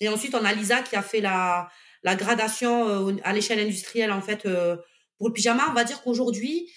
[0.00, 1.68] Et ensuite, on a Lisa qui a fait la,
[2.04, 4.76] la gradation euh, à l'échelle industrielle en fait euh,
[5.18, 6.70] pour le pyjama, on va dire qu'aujourd'hui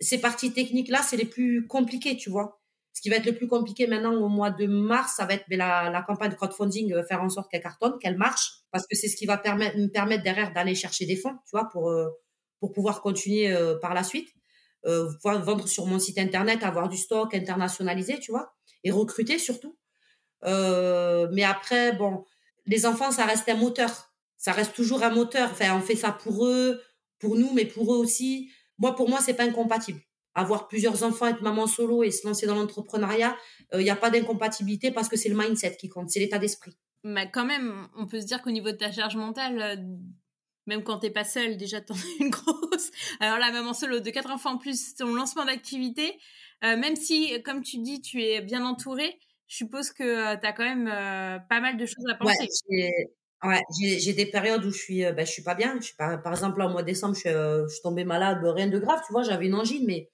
[0.00, 2.60] ces parties techniques là, c'est les plus compliquées, tu vois.
[2.92, 5.44] Ce qui va être le plus compliqué maintenant au mois de mars, ça va être
[5.48, 8.96] la, la campagne de crowdfunding, euh, faire en sorte qu'elle cartonne, qu'elle marche, parce que
[8.96, 11.94] c'est ce qui va permettre, me permettre derrière d'aller chercher des fonds, tu vois, pour
[12.60, 14.28] pour pouvoir continuer par la suite,
[14.84, 19.76] vendre sur mon site internet, avoir du stock, internationalisé, tu vois, et recruter surtout.
[20.42, 22.24] Mais après, bon,
[22.66, 24.13] les enfants, ça reste un moteur
[24.44, 25.48] ça reste toujours un moteur.
[25.52, 26.78] Enfin, on fait ça pour eux,
[27.18, 28.50] pour nous, mais pour eux aussi.
[28.76, 30.02] Moi, pour moi, c'est pas incompatible.
[30.34, 33.34] Avoir plusieurs enfants, être maman solo et se lancer dans l'entrepreneuriat,
[33.72, 36.38] il euh, n'y a pas d'incompatibilité parce que c'est le mindset qui compte, c'est l'état
[36.38, 36.76] d'esprit.
[37.04, 39.82] bah, quand même, on peut se dire qu'au niveau de ta charge mentale,
[40.66, 42.90] même quand t'es pas seule, déjà t'en as une grosse.
[43.20, 46.18] Alors là, maman solo de quatre enfants en plus, ton lancement d'activité,
[46.60, 50.64] même si, comme tu dis, tu es bien entourée, je suppose que tu as quand
[50.64, 50.86] même
[51.48, 52.46] pas mal de choses à penser.
[52.68, 53.14] Ouais,
[53.80, 55.76] j'ai des périodes où je suis, ben, je suis pas bien.
[55.80, 58.04] Je suis pas, par exemple, là, au mois de décembre, je suis, je suis tombée
[58.04, 60.10] malade, rien de grave, tu vois, j'avais une angine, mais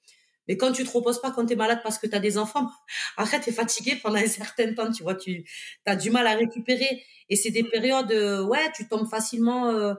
[0.51, 2.37] mais quand tu te reposes pas quand tu es malade parce que tu as des
[2.37, 2.69] enfants,
[3.17, 5.45] arrête, tu es fatigué pendant un certain temps, tu vois, tu
[5.87, 7.05] as du mal à récupérer.
[7.29, 7.71] Et c'est des mmh.
[7.71, 8.13] périodes,
[8.49, 9.95] ouais, tu tombes facilement euh,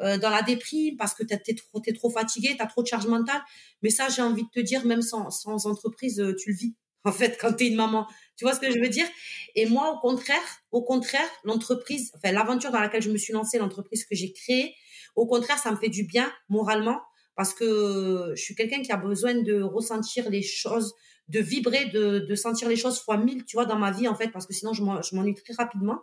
[0.00, 2.82] euh, dans la déprime parce que tu es, trop, es trop fatigué, tu as trop
[2.82, 3.40] de charge mentale.
[3.82, 6.74] Mais ça, j'ai envie de te dire, même sans, sans entreprise, euh, tu le vis,
[7.04, 8.08] en fait, quand tu es une maman.
[8.36, 9.06] Tu vois ce que je veux dire?
[9.54, 13.58] Et moi, au contraire, au contraire, l'entreprise, enfin, l'aventure dans laquelle je me suis lancée,
[13.58, 14.74] l'entreprise que j'ai créée,
[15.16, 17.00] au contraire, ça me fait du bien moralement
[17.36, 20.94] parce que je suis quelqu'un qui a besoin de ressentir les choses,
[21.28, 24.14] de vibrer, de, de sentir les choses fois mille, tu vois, dans ma vie, en
[24.14, 24.82] fait, parce que sinon, je
[25.14, 26.00] m'ennuie très rapidement.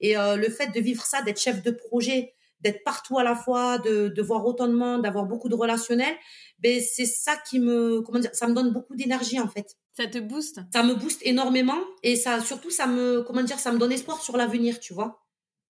[0.00, 3.34] Et euh, le fait de vivre ça, d'être chef de projet, d'être partout à la
[3.34, 6.16] fois, de, de voir autant de monde, d'avoir beaucoup de relationnels,
[6.58, 9.76] ben c'est ça qui me, comment dire, ça me donne beaucoup d'énergie en fait.
[9.94, 13.72] Ça te booste Ça me booste énormément et ça, surtout, ça me, comment dire, ça
[13.72, 15.22] me donne espoir sur l'avenir, tu vois.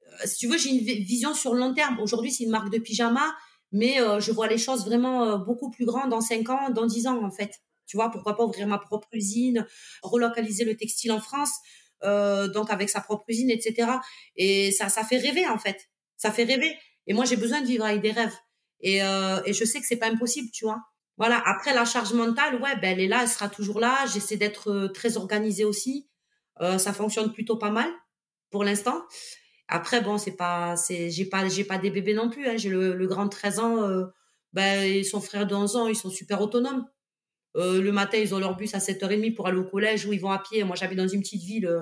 [0.07, 1.99] Euh, si tu veux, j'ai une vision sur le long terme.
[2.01, 3.35] Aujourd'hui, c'est une marque de pyjama
[3.73, 6.87] mais euh, je vois les choses vraiment euh, beaucoup plus grandes dans 5 ans, dans
[6.87, 7.61] 10 ans en fait.
[7.87, 9.67] Tu vois, pourquoi pas ouvrir ma propre usine,
[10.03, 11.51] relocaliser le textile en France,
[12.05, 13.91] euh, donc avec sa propre usine, etc.
[14.37, 15.91] Et ça, ça fait rêver en fait.
[16.17, 16.77] Ça fait rêver.
[17.07, 18.37] Et moi, j'ai besoin de vivre avec des rêves.
[18.81, 20.81] Et, et je sais que c'est pas impossible, tu vois.
[21.18, 21.42] Voilà.
[21.46, 24.07] Après, la charge mentale, ouais, ben elle est là, elle sera toujours là.
[24.12, 26.09] J'essaie d'être très organisée aussi.
[26.61, 27.90] ça fonctionne plutôt pas mal
[28.51, 29.03] pour l'instant.
[29.75, 32.46] Après, bon, c'est pas, c'est, j'ai pas, j'ai pas des bébés non plus.
[32.46, 32.59] Hein.
[32.59, 34.05] J'ai le, grand de 13 ans, euh,
[34.53, 36.85] ben, son frère de 11 ans, ils sont super autonomes.
[37.57, 40.20] Euh, le matin, ils ont leur bus à 7h30 pour aller au collège où ils
[40.20, 40.62] vont à pied.
[40.64, 41.81] Moi, j'habite dans une petite ville euh,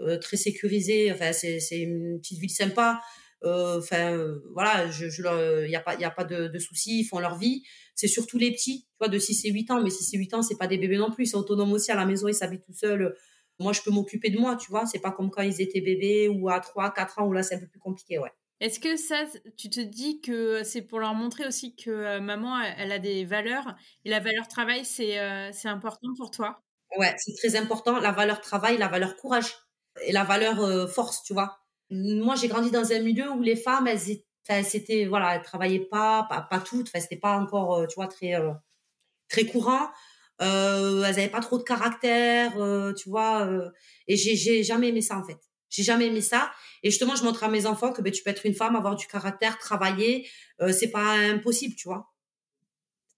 [0.00, 1.10] euh très sécurisée.
[1.10, 3.00] Enfin, c'est, c'est une petite ville sympa.
[3.44, 4.16] Euh, enfin,
[4.52, 7.00] voilà, je, je il y a pas, il y a pas de, de, soucis.
[7.00, 7.62] Ils font leur vie.
[7.94, 9.82] C'est surtout les petits, tu vois, de 6 et 8 ans.
[9.82, 11.24] Mais 6 et 8 ans, c'est pas des bébés non plus.
[11.24, 12.28] Ils sont autonomes aussi à la maison.
[12.28, 13.14] Ils s'habitent tout seuls
[13.62, 14.86] moi, je peux m'occuper de moi, tu vois.
[14.86, 17.54] C'est pas comme quand ils étaient bébés ou à 3, 4 ans où là, c'est
[17.54, 18.32] un peu plus compliqué, ouais.
[18.60, 19.24] Est-ce que ça,
[19.56, 23.24] tu te dis que c'est pour leur montrer aussi que euh, maman, elle a des
[23.24, 23.74] valeurs
[24.04, 26.62] et la valeur travail, c'est euh, important pour toi?
[26.96, 27.98] Ouais, c'est très important.
[27.98, 29.52] La valeur travail, la valeur courage
[30.04, 31.61] et la valeur euh, force, tu vois.
[31.92, 36.26] Moi, j'ai grandi dans un milieu où les femmes, elles, c'était voilà, elles travaillaient pas,
[36.28, 36.88] pas, toutes.
[36.88, 38.34] Enfin, c'était pas encore, tu vois, très
[39.28, 39.88] très courant.
[40.40, 43.46] Euh, elles avaient pas trop de caractère, euh, tu vois.
[43.46, 43.70] Euh,
[44.08, 45.38] et j'ai, j'ai jamais aimé ça en fait.
[45.70, 46.50] J'ai jamais aimé ça.
[46.82, 48.96] Et justement, je montre à mes enfants que ben, tu peux être une femme, avoir
[48.96, 50.28] du caractère, travailler.
[50.60, 52.12] Euh, c'est pas impossible, tu vois.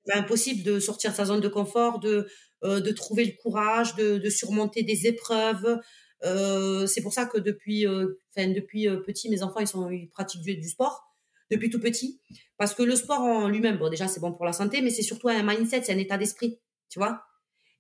[0.07, 2.29] C'est impossible de sortir de sa zone de confort, de
[2.63, 5.81] euh, trouver le courage, de surmonter des épreuves.
[6.25, 10.43] Euh, c'est pour ça que depuis, enfin depuis petit, mes enfants ils sont ils pratiquent
[10.43, 11.05] du, du sport
[11.51, 12.21] depuis tout petit,
[12.57, 15.03] parce que le sport en lui-même, bon déjà c'est bon pour la santé, mais c'est
[15.03, 16.59] surtout un mindset, c'est un état d'esprit
[16.89, 17.25] tu vois.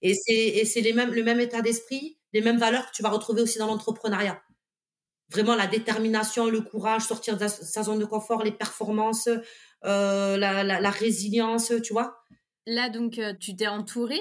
[0.03, 0.15] Et
[0.65, 3.59] c'est les mêmes le même état d'esprit, les mêmes valeurs que tu vas retrouver aussi
[3.59, 4.43] dans l'entrepreneuriat.
[5.31, 9.29] Vraiment la détermination, le courage, sortir de sa zone de confort, les performances,
[9.85, 12.19] euh, la, la, la, résilience, tu vois.
[12.67, 14.19] Là donc euh, tu t'es entouré.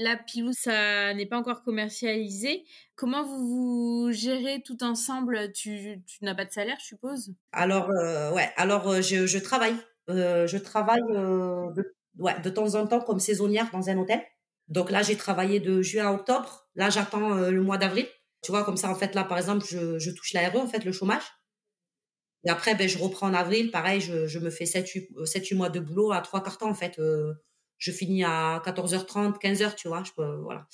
[0.00, 2.64] La Pilou, ça n'est pas encore commercialisé.
[2.94, 5.52] Comment vous vous gérez tout ensemble?
[5.52, 7.34] Tu, n'as pas de salaire, je suppose?
[7.52, 9.76] Alors, euh, ouais, alors euh, je, travaille.
[10.08, 14.22] Euh, je travaille de, ouais, de temps en temps comme saisonnière dans un hôtel.
[14.68, 16.66] Donc là, j'ai travaillé de juin à octobre.
[16.76, 18.06] Là, j'attends le mois d'avril.
[18.42, 20.82] Tu vois, comme ça, en fait, là, par exemple, je, je touche l'ARE, en fait,
[20.86, 21.24] le chômage.
[22.44, 23.70] Et après, ben, je reprends en avril.
[23.70, 26.98] Pareil, je, me fais 7-8 mois de boulot à trois quarts en fait.
[27.80, 30.02] Euh, je finis à 14h30, 15h, tu vois.
[30.04, 30.66] Je peux, voilà.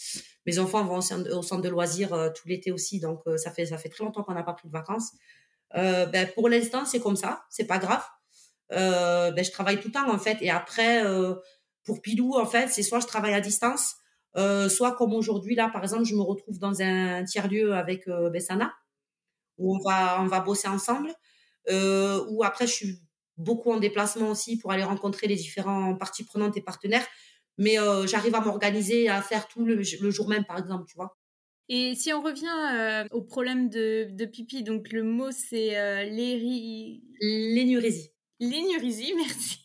[0.45, 3.01] Mes enfants vont au centre, de loisirs euh, tout l'été aussi.
[3.01, 5.13] Donc, ça, fait, ça fait très longtemps qu'on n'a pas pris de vacances.
[5.75, 7.45] ben, pour l'instant, c'est comme ça.
[7.51, 8.03] C'est pas grave
[8.73, 10.39] euh, ben, je travaille tout le temps en fait.
[10.41, 11.35] Et après, euh,
[11.85, 13.97] pour Pilou, en fait, c'est soit je travaille à distance,
[14.37, 18.09] euh, soit comme aujourd'hui là, par exemple, je me retrouve dans un tiers lieu avec
[18.09, 18.75] euh, Bessana,
[19.59, 21.13] où on va on va bosser ensemble.
[21.69, 23.01] Euh, ou après, je suis
[23.37, 27.07] beaucoup en déplacement aussi pour aller rencontrer les différents parties prenantes et partenaires.
[27.59, 30.97] Mais euh, j'arrive à m'organiser, à faire tout le, le, jour même, par exemple, tu
[30.97, 31.17] vois.
[31.69, 36.05] Et si on revient euh, au problème de, de, pipi, donc le mot c'est euh,
[36.05, 37.03] l'énurésie.
[38.39, 39.65] L'énurésie, merci.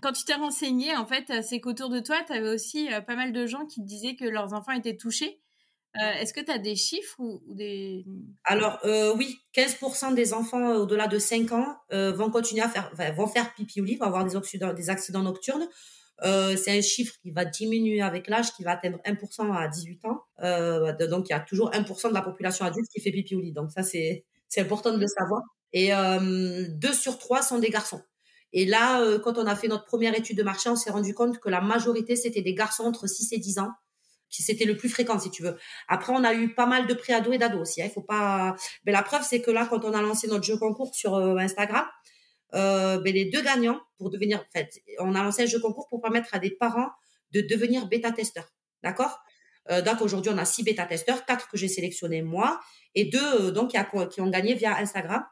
[0.00, 3.16] Quand tu t'es renseignée, en fait, c'est qu'autour de toi, tu avais aussi euh, pas
[3.16, 5.40] mal de gens qui te disaient que leurs enfants étaient touchés.
[5.96, 8.04] Euh, Est-ce que tu as des chiffres ou, des...
[8.44, 12.90] Alors euh, oui, 15% des enfants euh, au-delà de 5 ans vont continuer à faire,
[13.14, 14.36] vont faire pipi lit, vont avoir des,
[14.90, 15.68] accidents, nocturnes.
[16.22, 20.22] C'est un chiffre qui va diminuer avec l'âge, qui va atteindre 1% à 18 ans.
[21.08, 23.52] Donc, il y a toujours 1% de la population adulte qui fait pipi lit.
[23.52, 24.24] Donc, ça, c'est
[24.58, 25.42] important de le savoir.
[25.72, 28.02] Et euh, 2 sur 3 sont des garçons.
[28.52, 31.38] Et là, quand on a fait notre première étude de marché, on s'est rendu compte
[31.38, 33.70] que la majorité, c'était des garçons entre 6 et 10 ans.
[34.42, 35.56] C'était le plus fréquent, si tu veux.
[35.88, 37.82] Après, on a eu pas mal de préados et d'ados aussi.
[37.82, 37.86] Hein.
[37.86, 38.56] Il faut pas.
[38.84, 41.36] Mais la preuve, c'est que là, quand on a lancé notre jeu concours sur euh,
[41.36, 41.86] Instagram,
[42.54, 44.70] euh, ben, les deux gagnants pour devenir, en fait,
[45.00, 46.90] on a lancé un jeu concours pour permettre à des parents
[47.32, 48.48] de devenir bêta-testeurs.
[48.82, 49.20] D'accord?
[49.70, 52.60] Euh, Donc aujourd'hui, on a six bêta-testeurs, quatre que j'ai sélectionnés moi,
[52.94, 53.72] et deux donc
[54.10, 55.24] qui, ont gagné via Instagram.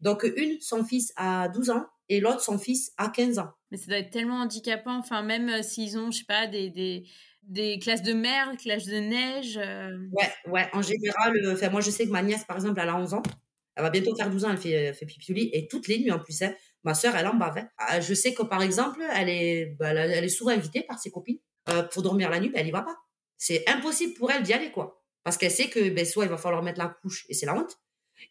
[0.00, 3.50] Donc une, son fils a 12 ans, et l'autre, son fils a 15 ans.
[3.70, 7.04] Mais ça doit être tellement handicapant, enfin même s'ils ont, je sais pas, des,
[7.48, 9.58] des classes de mer, classes de neige.
[9.58, 9.98] Euh...
[10.12, 12.96] Ouais, ouais, en général, euh, moi je sais que ma nièce, par exemple, elle a
[12.96, 13.22] 11 ans.
[13.76, 16.20] Elle va bientôt faire 12 ans, elle fait, fait pipi et toutes les nuits en
[16.20, 16.42] plus.
[16.42, 16.54] Hein,
[16.84, 17.58] ma sœur, elle en bave.
[17.58, 17.68] Hein.
[17.76, 21.10] Ah, je sais que par exemple, elle est, bah, elle est souvent invitée par ses
[21.10, 21.38] copines
[21.70, 22.96] euh, pour dormir la nuit, ben, elle y va pas.
[23.36, 25.02] C'est impossible pour elle d'y aller, quoi.
[25.24, 27.56] Parce qu'elle sait que ben, soit il va falloir mettre la couche et c'est la
[27.56, 27.78] honte.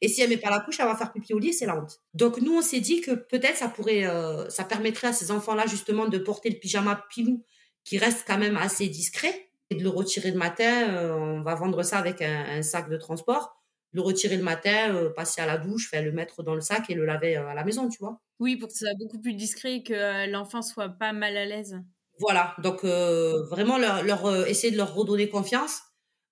[0.01, 1.77] Et si elle met pas la couche, elle va faire pipi au lit c'est la
[1.77, 2.01] honte.
[2.13, 5.65] Donc nous, on s'est dit que peut-être ça pourrait, euh, ça permettrait à ces enfants-là
[5.67, 7.43] justement de porter le pyjama pilou
[7.83, 10.89] qui reste quand même assez discret et de le retirer le matin.
[10.89, 13.55] Euh, on va vendre ça avec un, un, sac de transport.
[13.91, 16.89] Le retirer le matin, euh, passer à la douche, faire le mettre dans le sac
[16.89, 18.19] et le laver à la maison, tu vois.
[18.39, 21.45] Oui, pour que ça soit beaucoup plus discret et que l'enfant soit pas mal à
[21.45, 21.79] l'aise.
[22.19, 25.81] Voilà, donc vraiment leur, leur essayer de leur redonner confiance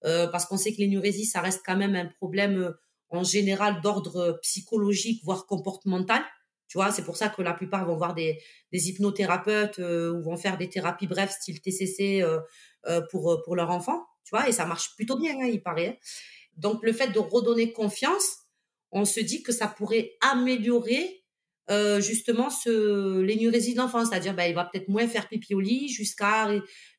[0.02, 2.74] parce qu'on sait que l'énurésie, ça reste quand même un problème
[3.10, 6.24] en général d'ordre psychologique, voire comportemental.
[6.72, 8.40] Tu vois, c'est pour ça que la plupart vont voir des,
[8.72, 12.40] des hypnothérapeutes euh, ou vont faire des thérapies brèves style TCC euh,
[12.88, 14.06] euh, pour, pour leur enfant.
[14.24, 16.00] Tu vois, et ça marche plutôt bien, hein, il paraît.
[16.56, 18.38] Donc, le fait de redonner confiance,
[18.90, 21.26] on se dit que ça pourrait améliorer
[21.70, 25.60] euh, justement ce l'énurésie de l'enfant, c'est-à-dire ben, il va peut-être moins faire pipi au
[25.60, 26.48] lit jusqu'à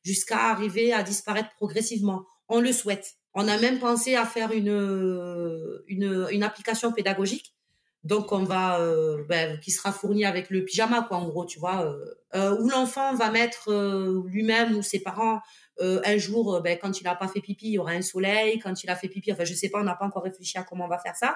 [0.03, 2.27] jusqu'à arriver à disparaître progressivement.
[2.47, 3.13] On le souhaite.
[3.33, 7.55] On a même pensé à faire une, une, une application pédagogique.
[8.03, 11.57] Donc, on va, euh, ben, qui sera fournie avec le pyjama, quoi, en gros, tu
[11.57, 15.39] vois, euh, euh où l'enfant va mettre euh, lui-même ou ses parents
[15.79, 18.59] un jour, ben, quand il n'a pas fait pipi, il y aura un soleil.
[18.59, 20.63] Quand il a fait pipi, enfin, je sais pas, on n'a pas encore réfléchi à
[20.63, 21.35] comment on va faire ça.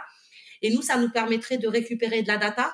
[0.62, 2.72] Et nous, ça nous permettrait de récupérer de la data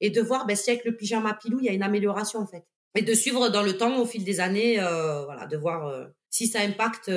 [0.00, 2.46] et de voir ben, si avec le pyjama pilou, il y a une amélioration, en
[2.46, 2.64] fait.
[2.96, 6.60] Et de suivre dans le temps, au fil des années, voilà, de voir si ça
[6.60, 7.10] impacte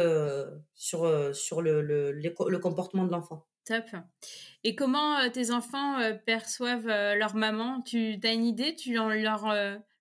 [0.76, 3.48] sur, sur le, le, le, comportement de l'enfant.
[4.64, 7.82] Et comment euh, tes enfants perçoivent leur maman?
[7.82, 8.76] Tu as une idée?
[8.76, 9.10] Tu leur,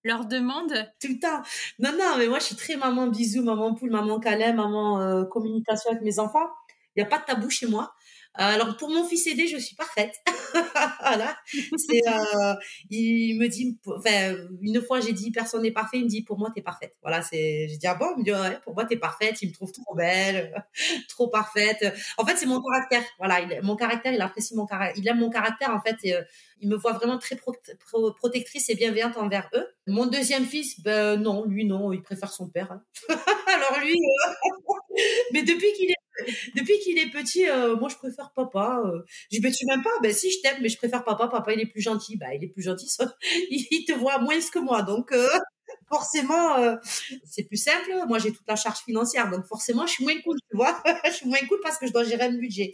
[0.04, 0.92] leur demandes?
[1.00, 1.42] Tout le temps.
[1.78, 5.90] Non, non, mais moi, je suis très maman bisou, maman poule, maman câlin, maman communication
[5.90, 6.48] avec mes enfants.
[6.94, 7.94] Il n'y a pas de tabou chez moi.
[8.34, 10.14] Alors pour mon fils aidé, je suis parfaite.
[11.00, 11.36] voilà.
[11.54, 12.54] Euh,
[12.90, 16.38] il me dit, enfin une fois j'ai dit personne n'est parfait, il me dit pour
[16.38, 16.94] moi t'es parfaite.
[17.02, 19.54] Voilà, c'est, j'ai dit ah bon, il me dit pour moi t'es parfaite, il me
[19.54, 20.64] trouve trop belle,
[21.08, 21.94] trop parfaite.
[22.18, 23.02] En fait c'est mon caractère.
[23.18, 25.96] Voilà, il, mon caractère, il apprécie mon caractère, il aime mon caractère en fait.
[26.04, 26.22] Et, euh,
[26.60, 27.54] il me voit vraiment très pro
[27.86, 29.66] pro protectrice et bienveillante envers eux.
[29.86, 32.72] Mon deuxième fils, ben non, lui non, il préfère son père.
[32.72, 32.82] Hein.
[33.46, 34.96] Alors lui, euh...
[35.32, 36.05] mais depuis qu'il est
[36.54, 38.82] depuis qu'il est petit, euh, moi je préfère papa.
[38.84, 39.02] Euh.
[39.30, 41.28] Je dis, ben tu m'aimes pas Ben si, je t'aime, mais je préfère papa.
[41.28, 42.16] Papa, il est plus gentil.
[42.16, 42.88] Ben il est plus gentil,
[43.50, 44.82] il te voit moins que moi.
[44.82, 45.28] Donc euh,
[45.88, 46.78] forcément,
[47.24, 47.90] c'est plus simple.
[48.08, 50.82] Moi j'ai toute la charge financière, donc forcément je suis moins cool, tu vois.
[51.04, 52.72] je suis moins cool parce que je dois gérer le budget.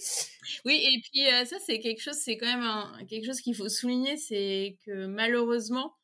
[0.64, 3.68] Oui, et puis ça c'est quelque chose, c'est quand même un, quelque chose qu'il faut
[3.68, 5.94] souligner, c'est que malheureusement,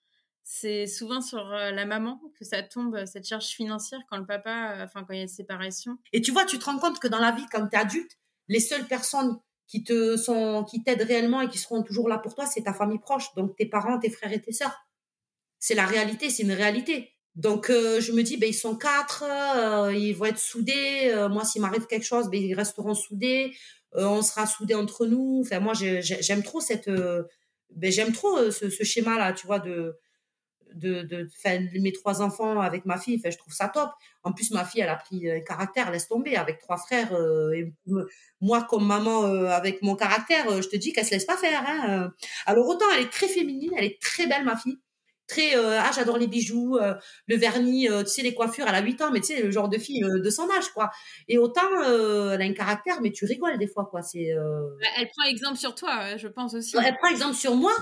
[0.51, 4.25] c'est souvent sur euh, la maman que ça tombe euh, cette charge financière quand le
[4.25, 5.99] papa, euh, enfin quand il y a une séparation.
[6.15, 8.13] Et tu vois, tu te rends compte que dans la vie, quand tu es adulte,
[8.49, 12.35] les seules personnes qui te sont, qui t'aident réellement et qui seront toujours là pour
[12.35, 14.75] toi, c'est ta famille proche, donc tes parents, tes frères et tes sœurs.
[15.59, 17.11] C'est la réalité, c'est une réalité.
[17.35, 19.25] Donc je me dis, ben ils sont quatre,
[19.93, 21.15] ils vont être soudés.
[21.31, 23.55] Moi, s'il m'arrive quelque chose, ben ils resteront soudés.
[23.93, 25.43] on sera soudés entre nous.
[25.45, 29.95] Enfin, moi, j'aime trop cette, ben j'aime trop ce, ce schéma là, tu vois, de
[30.75, 31.29] de, de,
[31.81, 33.91] mes trois enfants avec ma fille, je trouve ça top.
[34.23, 37.13] En plus, ma fille, elle a pris un caractère, laisse tomber, avec trois frères.
[37.15, 37.73] Euh, et
[38.41, 41.37] moi, comme maman, euh, avec mon caractère, euh, je te dis qu'elle se laisse pas
[41.37, 41.63] faire.
[41.67, 42.13] Hein.
[42.47, 44.79] Alors autant, elle est très féminine, elle est très belle, ma fille.
[45.27, 46.79] Très, ah, j'adore les bijoux,
[47.27, 49.69] le vernis, tu sais, les coiffures, elle a 8 ans, mais tu sais, le genre
[49.69, 50.91] de fille de son âge, quoi.
[51.29, 54.01] Et autant, elle a un caractère, mais tu rigoles des fois, quoi.
[54.01, 54.31] C'est.
[54.97, 56.77] Elle prend exemple sur toi, je pense aussi.
[56.83, 57.75] Elle prend exemple sur moi,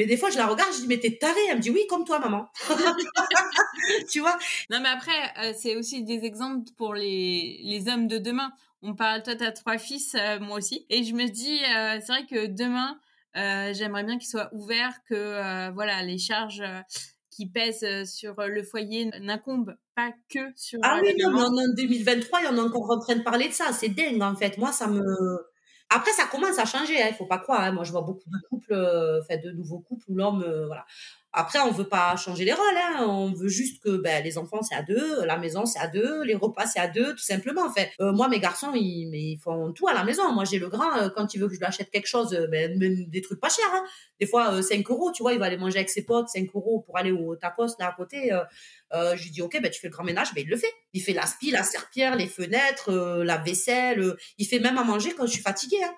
[0.00, 1.38] mais des fois, je la regarde, je dis, mais t'es tarée.
[1.50, 2.48] Elle me dit, oui, comme toi, maman.
[4.10, 4.38] tu vois?
[4.70, 8.50] Non, mais après, euh, c'est aussi des exemples pour les, les hommes de demain.
[8.80, 10.86] On parle, toi, t'as trois fils, euh, moi aussi.
[10.88, 12.98] Et je me dis, euh, c'est vrai que demain,
[13.34, 16.64] j'aimerais bien qu'ils soient ouverts, que, voilà, les charges
[17.28, 22.44] qui pèse sur le foyer n'incombent pas que sur ah oui, non, en 2023, il
[22.46, 23.66] y en a encore en train de parler de ça.
[23.78, 24.56] C'est dingue, en fait.
[24.56, 25.04] Moi, ça me...
[25.90, 27.62] Après, ça commence à changer, il hein, faut pas croire.
[27.62, 27.72] Hein.
[27.72, 28.74] Moi, je vois beaucoup de couples,
[29.22, 30.86] enfin, de nouveaux couples où l'homme, voilà,
[31.32, 33.04] après, on veut pas changer les rôles, hein.
[33.06, 36.24] on veut juste que ben, les enfants c'est à deux, la maison c'est à deux,
[36.24, 37.62] les repas c'est à deux, tout simplement.
[37.62, 40.32] En fait, euh, moi mes garçons ils, ils font tout à la maison.
[40.32, 42.48] Moi j'ai le grand euh, quand il veut que je lui achète quelque chose, euh,
[42.48, 43.72] ben, même des trucs pas chers.
[43.72, 43.84] Hein.
[44.18, 46.80] Des fois 5 euros, tu vois, il va aller manger avec ses potes, 5 euros
[46.84, 48.30] pour aller au tacos là à côté.
[48.92, 50.72] je lui dis ok ben tu fais le grand ménage, ben il le fait.
[50.92, 52.90] Il fait la spie, la serpillère, les fenêtres,
[53.22, 54.16] la vaisselle.
[54.38, 55.82] il fait même à manger quand je suis fatiguée.
[55.84, 55.94] Hein.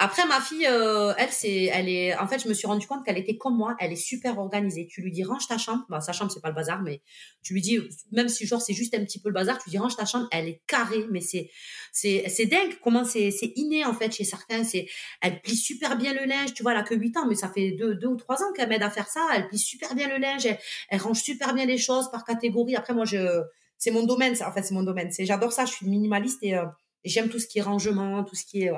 [0.00, 3.04] Après, ma fille, euh, elle, c'est, elle est, en fait, je me suis rendu compte
[3.04, 3.76] qu'elle était comme moi.
[3.78, 4.88] Elle est super organisée.
[4.90, 5.84] Tu lui dis range ta chambre.
[5.88, 7.00] Bah, sa chambre, c'est pas le bazar, mais
[7.44, 7.78] tu lui dis,
[8.10, 10.04] même si genre c'est juste un petit peu le bazar, tu lui dis range ta
[10.04, 10.26] chambre.
[10.32, 11.48] Elle est carrée, mais c'est,
[11.92, 14.64] c'est, c'est dingue comment c'est, c'est inné en fait chez certains.
[14.64, 14.88] C'est,
[15.20, 16.54] elle plie super bien le linge.
[16.54, 18.52] Tu vois, elle a que 8 ans, mais ça fait deux, deux ou trois ans
[18.56, 19.24] qu'elle m'aide à faire ça.
[19.36, 20.44] Elle plie super bien le linge.
[20.88, 22.74] Elle, range super bien les choses par catégorie.
[22.74, 23.42] Après, moi, je,
[23.78, 24.34] c'est mon domaine.
[24.34, 25.12] Ça, en fait, c'est mon domaine.
[25.12, 25.66] C'est, j'adore ça.
[25.66, 26.64] Je suis minimaliste et euh,
[27.04, 28.72] j'aime tout ce qui est rangement, tout ce qui est.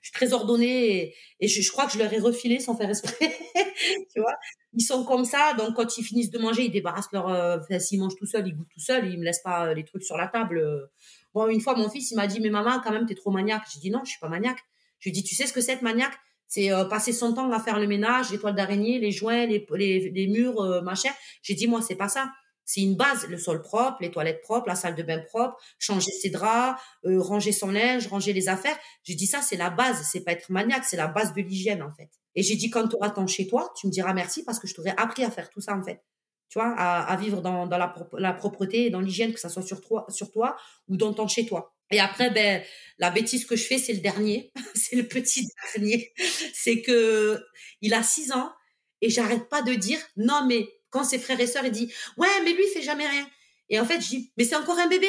[0.00, 3.14] Je suis très ordonnée et, je, crois que je leur ai refilé sans faire esprit.
[4.14, 4.34] tu vois,
[4.72, 5.54] ils sont comme ça.
[5.54, 7.28] Donc quand ils finissent de manger, ils débarrassent leur.
[7.28, 9.10] Euh, s'ils mangent tout seuls, ils goûtent tout seuls.
[9.10, 10.90] Ils me laissent pas euh, les trucs sur la table.
[11.34, 13.64] Bon, une fois, mon fils, il m'a dit, mais maman, quand même, t'es trop maniaque.
[13.72, 14.60] J'ai dit non, je suis pas maniaque.
[14.98, 16.14] Je lui ai dit, tu sais ce que c'est être maniaque?
[16.46, 20.26] C'est euh, passer son temps à faire le ménage, les toiles d'araignée, les joints, les,
[20.28, 21.10] murs, machin.
[21.42, 22.30] J'ai dit, moi, c'est pas ça.
[22.64, 26.10] C'est une base, le sol propre, les toilettes propres, la salle de bain propre, changer
[26.10, 28.76] ses draps, euh, ranger son linge, ranger les affaires.
[29.02, 31.82] J'ai dit ça, c'est la base, c'est pas être maniaque, c'est la base de l'hygiène
[31.82, 32.10] en fait.
[32.34, 34.66] Et j'ai dit quand tu auras ton chez toi, tu me diras merci parce que
[34.66, 36.02] je t'aurais appris à faire tout ça en fait.
[36.48, 39.80] Tu vois, à, vivre dans, la, la, propreté et dans l'hygiène, que ça soit sur
[39.80, 40.54] toi, sur toi
[40.86, 41.74] ou dans ton chez toi.
[41.90, 42.62] Et après, ben,
[42.98, 46.12] la bêtise que je fais, c'est le dernier, c'est le petit dernier.
[46.52, 47.42] C'est que
[47.80, 48.52] il a six ans
[49.00, 52.28] et j'arrête pas de dire non mais quand ses frères et sœurs, il dit Ouais,
[52.44, 53.28] mais lui, il fait jamais rien.
[53.70, 55.08] Et en fait, je dis Mais c'est encore un bébé.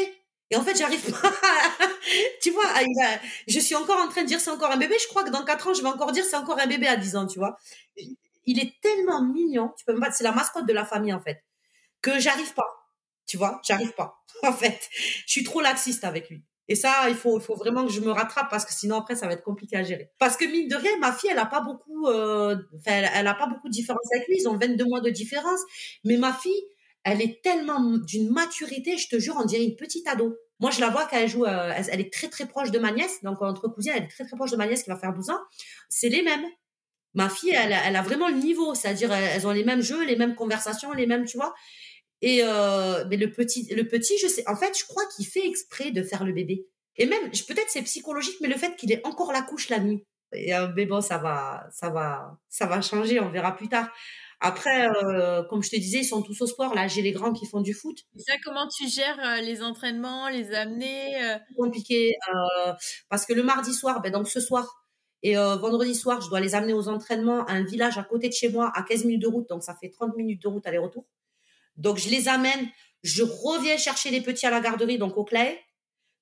[0.50, 1.32] Et en fait, j'arrive pas.
[2.42, 2.66] tu vois,
[3.48, 4.96] je suis encore en train de dire c'est encore un bébé.
[5.02, 6.96] Je crois que dans 4 ans, je vais encore dire c'est encore un bébé à
[6.96, 7.58] 10 ans, tu vois.
[8.46, 9.74] Il est tellement mignon.
[9.78, 11.44] Tu peux me c'est la mascotte de la famille, en fait,
[12.02, 12.68] que j'arrive pas.
[13.26, 14.20] Tu vois, j'arrive pas.
[14.44, 14.90] En fait,
[15.26, 16.44] je suis trop laxiste avec lui.
[16.70, 19.34] Et ça, il faut, vraiment que je me rattrape parce que sinon après ça va
[19.34, 20.12] être compliqué à gérer.
[20.18, 23.48] Parce que mine de rien, ma fille, elle a pas beaucoup, euh, elle, a pas
[23.48, 24.38] beaucoup de différence avec lui.
[24.40, 25.60] Ils ont 22 mois de différence,
[26.06, 26.64] mais ma fille,
[27.04, 30.38] elle est tellement d'une maturité, je te jure, on dirait une petite ado.
[30.62, 32.92] Moi, je la vois quand elle joue, euh, elle, est très très proche de ma
[32.92, 35.14] nièce, donc entre cousines, elle est très très proche de ma nièce qui va faire
[35.14, 35.40] 12 ans.
[35.90, 36.46] C'est les mêmes.
[37.14, 40.16] Ma fille, elle, elle a vraiment le niveau, c'est-à-dire elles ont les mêmes jeux, les
[40.16, 41.54] mêmes conversations, les mêmes, tu vois.
[42.24, 45.46] Et euh, mais le petit, le petit, je sais, en fait, je crois qu'il fait
[45.46, 46.66] exprès de faire le bébé.
[46.96, 50.06] Et même, peut-être c'est psychologique, mais le fait qu'il ait encore la couche la nuit.
[50.32, 53.20] Et, euh, mais bon, ça va, ça va, ça va changer.
[53.20, 53.90] On verra plus tard.
[54.40, 56.74] Après, euh, comme je te disais, ils sont tous au sport.
[56.74, 57.98] Là, j'ai les grands qui font du foot.
[58.16, 61.38] Ça, comment tu gères les entraînements, les amener?
[61.58, 62.14] Compliqué
[63.10, 64.86] parce que le mardi soir, ben donc ce soir
[65.24, 68.34] et vendredi soir, je dois les amener aux entraînements à un village à côté de
[68.34, 69.50] chez moi, à 15 minutes de route.
[69.50, 71.06] Donc ça fait 30 minutes de route aller-retour.
[71.78, 72.70] Donc, je les amène.
[73.04, 75.60] Je reviens chercher les petits à la garderie, donc au Clay.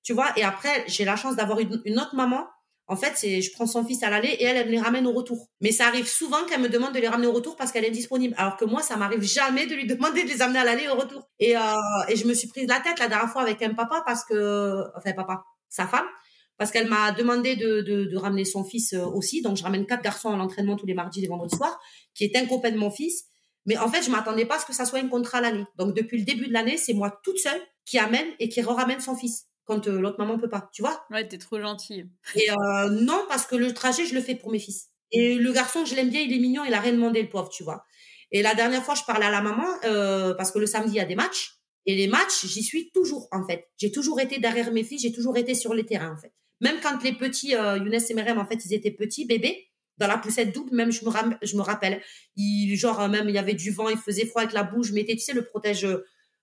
[0.04, 2.48] Tu vois, et après, j'ai la chance d'avoir une, autre maman.
[2.88, 5.14] En fait, je prends son fils à l'aller et elle, elle me les ramène au
[5.14, 5.48] retour.
[5.62, 7.92] Mais ça arrive souvent qu'elle me demande de les ramener au retour parce qu'elle est
[7.92, 8.34] disponible.
[8.38, 10.96] Alors que moi, ça m'arrive jamais de lui demander de les amener à l'aller au
[10.96, 11.30] retour.
[11.40, 11.62] Et, euh,
[12.10, 14.84] et je me suis prise la tête la dernière fois avec un papa parce que,
[14.98, 16.08] enfin, papa, sa femme,
[16.62, 19.42] parce qu'elle m'a demandé de, de, ramener son fils euh, aussi.
[19.42, 21.80] Donc, je ramène quatre garçons à l'entraînement tous les mardis et vendredis soirs,
[22.14, 23.31] qui est un copain de mon fils.
[23.66, 25.66] Mais en fait, je m'attendais pas à ce que ça soit un contrat à l'année.
[25.78, 29.00] Donc, depuis le début de l'année, c'est moi toute seule qui amène et qui ramène
[29.00, 31.06] son fils quand euh, l'autre maman peut pas, tu vois?
[31.12, 32.10] Ouais, t'es trop gentille.
[32.36, 34.90] Et euh, non, parce que le trajet, je le fais pour mes fils.
[35.12, 37.50] Et le garçon, je l'aime bien, il est mignon, il a rien demandé, le pauvre,
[37.50, 37.84] tu vois.
[38.32, 40.98] Et la dernière fois, je parlais à la maman, euh, parce que le samedi, il
[40.98, 41.60] y a des matchs.
[41.86, 43.70] Et les matchs, j'y suis toujours, en fait.
[43.78, 46.34] J'ai toujours été derrière mes fils, j'ai toujours été sur les terrains, en fait.
[46.60, 49.71] Même quand les petits, Younes et Merem, en fait, ils étaient petits, bébés,
[50.02, 52.02] dans la poussette double, même je me, rappelle,
[52.36, 54.94] il, genre même il y avait du vent, il faisait froid avec la bouche, je
[54.94, 55.88] mettais, tu sais, le protège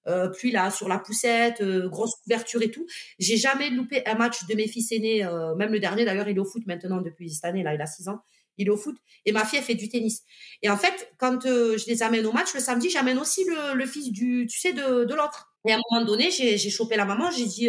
[0.08, 2.86] euh, puis là sur la poussette, euh, grosse couverture et tout.
[3.18, 6.36] J'ai jamais loupé un match de mes fils aînés, euh, même le dernier d'ailleurs, il
[6.36, 8.20] est au foot maintenant depuis cette année là, il a 6 ans.
[8.56, 10.22] Il est au foot et ma fille fait du tennis.
[10.62, 14.10] Et en fait, quand je les amène au match le samedi, j'amène aussi le, fils
[14.10, 15.52] du, tu sais, de, de l'autre.
[15.64, 17.68] Et à un moment donné, j'ai chopé la maman, j'ai dit,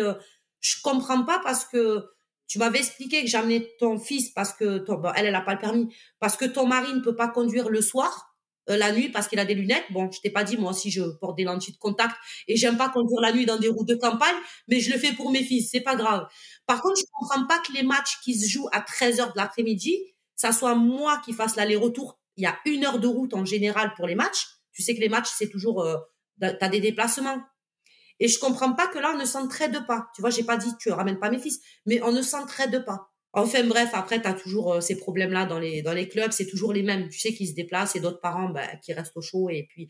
[0.62, 2.06] je comprends pas parce que
[2.50, 5.60] tu m'avais expliqué que j'amenais ton fils parce que ton, elle, elle a pas le
[5.60, 5.88] permis,
[6.20, 8.26] parce que ton mari ne peut pas conduire le soir.
[8.70, 9.86] Euh, la nuit parce qu'il a des lunettes.
[9.92, 12.16] Bon, je t'ai pas dit, moi aussi, je porte des lentilles de contact
[12.48, 14.36] et j'aime pas conduire la nuit dans des routes de campagne,
[14.68, 16.28] mais je le fais pour mes fils, c'est pas grave.
[16.68, 19.38] Par contre, je comprends pas que les matchs qui se jouent à 13 heures de
[19.38, 19.98] l'après-midi,
[20.36, 22.20] ça soit moi qui fasse l'aller-retour.
[22.38, 24.46] Il y a une heure de route en général pour les matchs.
[24.72, 25.86] Tu sais que les matchs, c'est toujours
[26.42, 27.42] as des déplacements.
[28.20, 30.10] Et je comprends pas que là, on ne s'entraide pas.
[30.16, 33.10] Tu vois, j'ai pas dit tu ramènes pas mes fils, mais on ne s'entraide pas.
[33.34, 36.48] Enfin bref, après, tu as toujours euh, ces problèmes-là dans les, dans les clubs, c'est
[36.48, 37.10] toujours les mêmes.
[37.10, 39.50] Tu sais qu'ils se déplacent et d'autres parents bah, qui restent au chaud.
[39.52, 39.88] Et puis,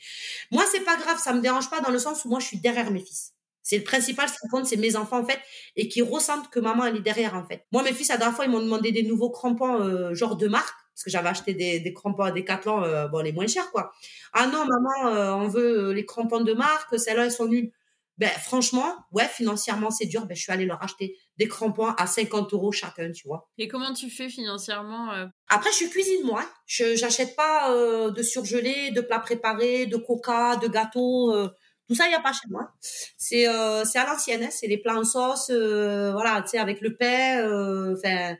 [0.51, 2.59] moi, c'est pas grave, ça me dérange pas dans le sens où moi, je suis
[2.59, 3.34] derrière mes fils.
[3.63, 5.39] C'est le principal, ce qui compte, c'est mes enfants, en fait,
[5.75, 7.65] et qui ressentent que maman, elle est derrière, en fait.
[7.71, 10.36] Moi, mes fils, à la dernière fois, ils m'ont demandé des nouveaux crampons, euh, genre
[10.36, 13.47] de marque, parce que j'avais acheté des, des crampons à Decathlon, euh, bon, les moins
[13.47, 13.91] chers, quoi.
[14.34, 17.71] Ah non, maman, on veut les crampons de marque, celles-là, elles sont nulles
[18.20, 20.26] ben franchement, ouais, financièrement c'est dur.
[20.26, 23.49] Ben je suis allée leur acheter des crampons à 50 euros chacun, tu vois.
[23.57, 25.26] Et comment tu fais financièrement euh?
[25.47, 26.45] Après, je cuisine moi.
[26.65, 31.34] Je j'achète pas euh, de surgelés, de plats préparés, de coca, de gâteaux.
[31.34, 31.47] Euh,
[31.88, 32.74] tout ça, il y a pas chez moi.
[32.82, 33.45] C'est
[33.86, 34.43] c'est à l'ancienne.
[34.43, 37.95] Hein, c'est les plats en sauce, voilà, tu sais, avec le pain.
[37.95, 38.36] Enfin.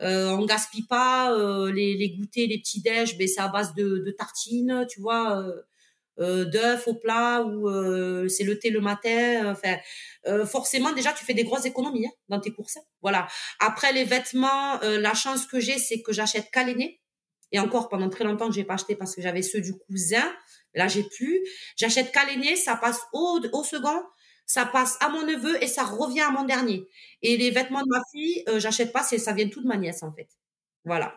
[0.00, 1.30] on gaspille pas
[1.70, 5.44] les, les goûters, les petits déj, ben c'est à base de, de tartines, tu vois
[6.18, 9.50] euh, d'œufs au plat ou euh, c'est le thé le matin.
[9.50, 9.76] Enfin,
[10.26, 12.76] euh, forcément, déjà, tu fais des grosses économies hein, dans tes courses.
[12.76, 12.82] Hein.
[13.00, 13.26] Voilà.
[13.58, 16.64] Après, les vêtements, la chance que j'ai, c'est que j'achète qu'à.
[17.52, 20.32] Et encore, pendant très longtemps, j'ai pas acheté parce que j'avais ceux du cousin.
[20.74, 21.40] Là, j'ai plus.
[21.76, 22.20] J'achète qu'à
[22.56, 24.02] ça passe au, au second
[24.46, 26.84] ça passe à mon neveu et ça revient à mon dernier.
[27.22, 30.02] Et les vêtements de ma fille, j'achète pas, c'est ça vient tout de ma nièce
[30.02, 30.26] en fait.
[30.84, 31.14] Voilà.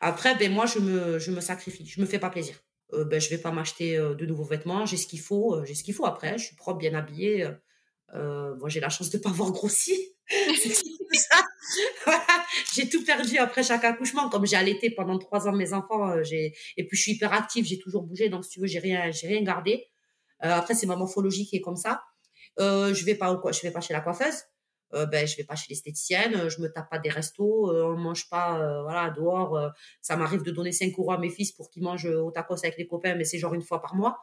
[0.00, 2.56] Après, ben moi je me je me sacrifie, je me fais pas plaisir
[2.92, 5.64] euh, ben, je vais pas m'acheter euh, de nouveaux vêtements, j'ai ce qu'il faut, euh,
[5.64, 7.48] j'ai ce qu'il faut après, je suis propre, bien habillée.
[8.14, 10.14] Euh, moi, j'ai la chance de pas avoir grossi.
[12.04, 12.24] voilà.
[12.74, 14.28] J'ai tout perdu après chaque accouchement.
[14.28, 17.64] Comme j'ai allaité pendant trois ans mes enfants, j'ai et puis je suis hyper active,
[17.64, 18.28] j'ai toujours bougé.
[18.28, 19.86] Donc, si tu veux, j'ai rien, j'ai rien gardé.
[20.40, 22.02] Après, c'est ma morphologie qui est comme ça.
[22.58, 24.44] Je vais pas, je vais pas chez la coiffeuse
[24.94, 27.96] euh, ben je vais pas chez l'esthéticienne, je me tape pas des restos, euh, on
[27.96, 29.56] mange pas euh, voilà dehors.
[29.56, 29.68] Euh,
[30.00, 32.76] ça m'arrive de donner 5 euros à mes fils pour qu'ils mangent au tacos avec
[32.78, 34.18] les copains, mais c'est genre une fois par mois.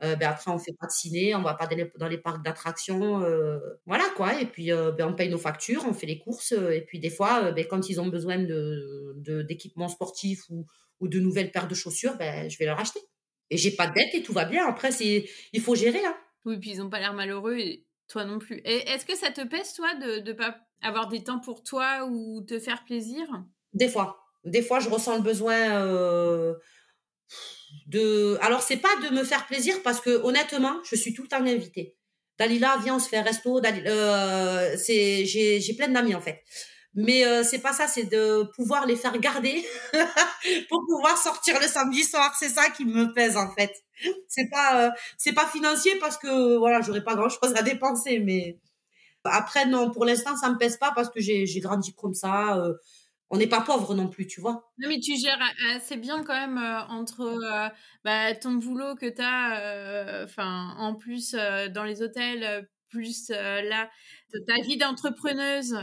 [0.00, 1.68] ben après on fait pas de ciné, on va pas
[1.98, 3.20] dans les, parcs d'attractions,
[3.86, 4.40] voilà quoi.
[4.40, 7.52] Et puis ben on paye nos factures, on fait les courses, et puis des fois
[7.52, 10.66] ben quand ils ont besoin de d'équipements sportifs ou,
[11.00, 13.00] ou de nouvelles paires de chaussures, ben je vais leur acheter.
[13.50, 14.66] Et j'ai pas de dette et tout va bien.
[14.66, 16.16] Après c'est il faut gérer hein.
[16.46, 17.58] Oui, puis ils ont pas l'air malheureux
[18.10, 18.60] toi non plus.
[18.64, 22.42] Est-ce que ça te pèse, toi, de ne pas avoir des temps pour toi ou
[22.42, 23.26] te faire plaisir?
[23.72, 24.18] Des fois.
[24.44, 26.54] Des fois, je ressens le besoin euh,
[27.86, 28.38] de.
[28.40, 31.44] Alors, c'est pas de me faire plaisir parce que, honnêtement, je suis tout le temps
[31.44, 31.96] invitée.
[32.38, 33.60] Dalila, viens, on se fait resto.
[33.62, 36.42] Euh, j'ai plein d'amis, en fait.
[36.94, 39.64] Mais euh, c'est pas ça, c'est de pouvoir les faire garder
[40.68, 42.34] pour pouvoir sortir le samedi soir.
[42.38, 43.72] C'est ça qui me pèse en fait.
[44.26, 48.18] C'est pas euh, c'est pas financier parce que voilà, j'aurais pas grand chose à dépenser.
[48.18, 48.58] Mais
[49.24, 52.56] après non, pour l'instant ça me pèse pas parce que j'ai grandi comme ça.
[52.56, 52.74] Euh,
[53.32, 54.72] on n'est pas pauvre non plus, tu vois.
[54.78, 55.38] Non, mais tu gères
[55.76, 57.38] assez bien quand même entre
[58.02, 61.36] bah, ton boulot que tu as, en plus
[61.70, 63.88] dans les hôtels, plus là,
[64.48, 65.76] ta vie d'entrepreneuse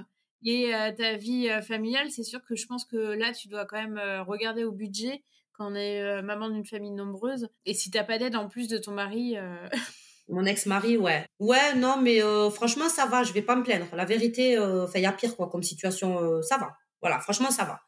[0.43, 3.99] et ta vie familiale, c'est sûr que je pense que là, tu dois quand même
[4.27, 5.23] regarder au budget
[5.53, 7.49] quand on est maman d'une famille nombreuse.
[7.65, 9.35] Et si t'as pas d'aide en plus de ton mari.
[10.29, 11.25] Mon ex-mari, ouais.
[11.39, 12.19] Ouais, non, mais
[12.51, 13.87] franchement, ça va, je vais pas me plaindre.
[13.93, 16.75] La vérité, enfin, il y a pire, quoi, comme situation, ça va.
[17.01, 17.79] Voilà, franchement, ça va.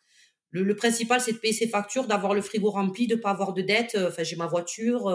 [0.51, 3.61] Le, principal, c'est de payer ses factures, d'avoir le frigo rempli, de pas avoir de
[3.61, 3.95] dettes.
[4.07, 5.11] Enfin, j'ai ma voiture,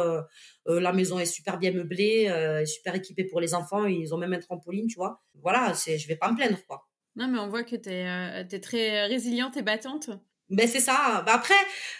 [0.66, 4.38] la maison est super bien meublée, super équipée pour les enfants, ils ont même un
[4.38, 5.22] trampoline, tu vois.
[5.42, 6.86] Voilà, c'est, je vais pas me plaindre, quoi.
[7.16, 10.10] Non, mais on voit que tu es, es, très résiliente et battante.
[10.50, 11.22] Ben c'est ça.
[11.24, 11.54] Ben après,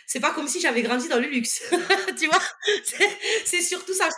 [0.07, 1.63] c'est pas comme si j'avais grandi dans le luxe.
[2.19, 2.43] tu vois?
[3.45, 4.09] C'est surtout ça.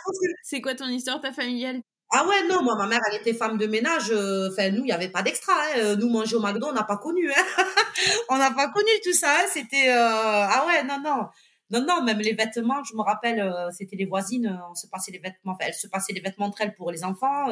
[0.43, 1.81] C'est quoi ton histoire, ta familiale?
[2.09, 4.11] Ah ouais, non, moi, ma mère, elle était femme de ménage.
[4.11, 5.53] Euh, enfin, nous, il n'y avait pas d'extra.
[5.53, 5.79] Hein.
[5.79, 7.29] Euh, nous, manger au McDo, on n'a pas connu.
[7.29, 7.43] Hein.
[8.29, 9.29] on n'a pas connu tout ça.
[9.29, 9.45] Hein.
[9.51, 9.89] C'était...
[9.89, 9.97] Euh...
[9.99, 11.27] Ah ouais, non, non.
[11.69, 15.11] Non, non, même les vêtements, je me rappelle, euh, c'était les voisines, on se passait
[15.11, 17.49] les vêtements, enfin, elles se passaient les vêtements entre elles pour les enfants.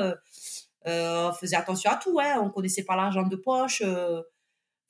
[0.88, 2.40] Euh, on faisait attention à tout, hein.
[2.42, 3.82] On connaissait pas l'argent de poche.
[3.86, 4.22] Euh.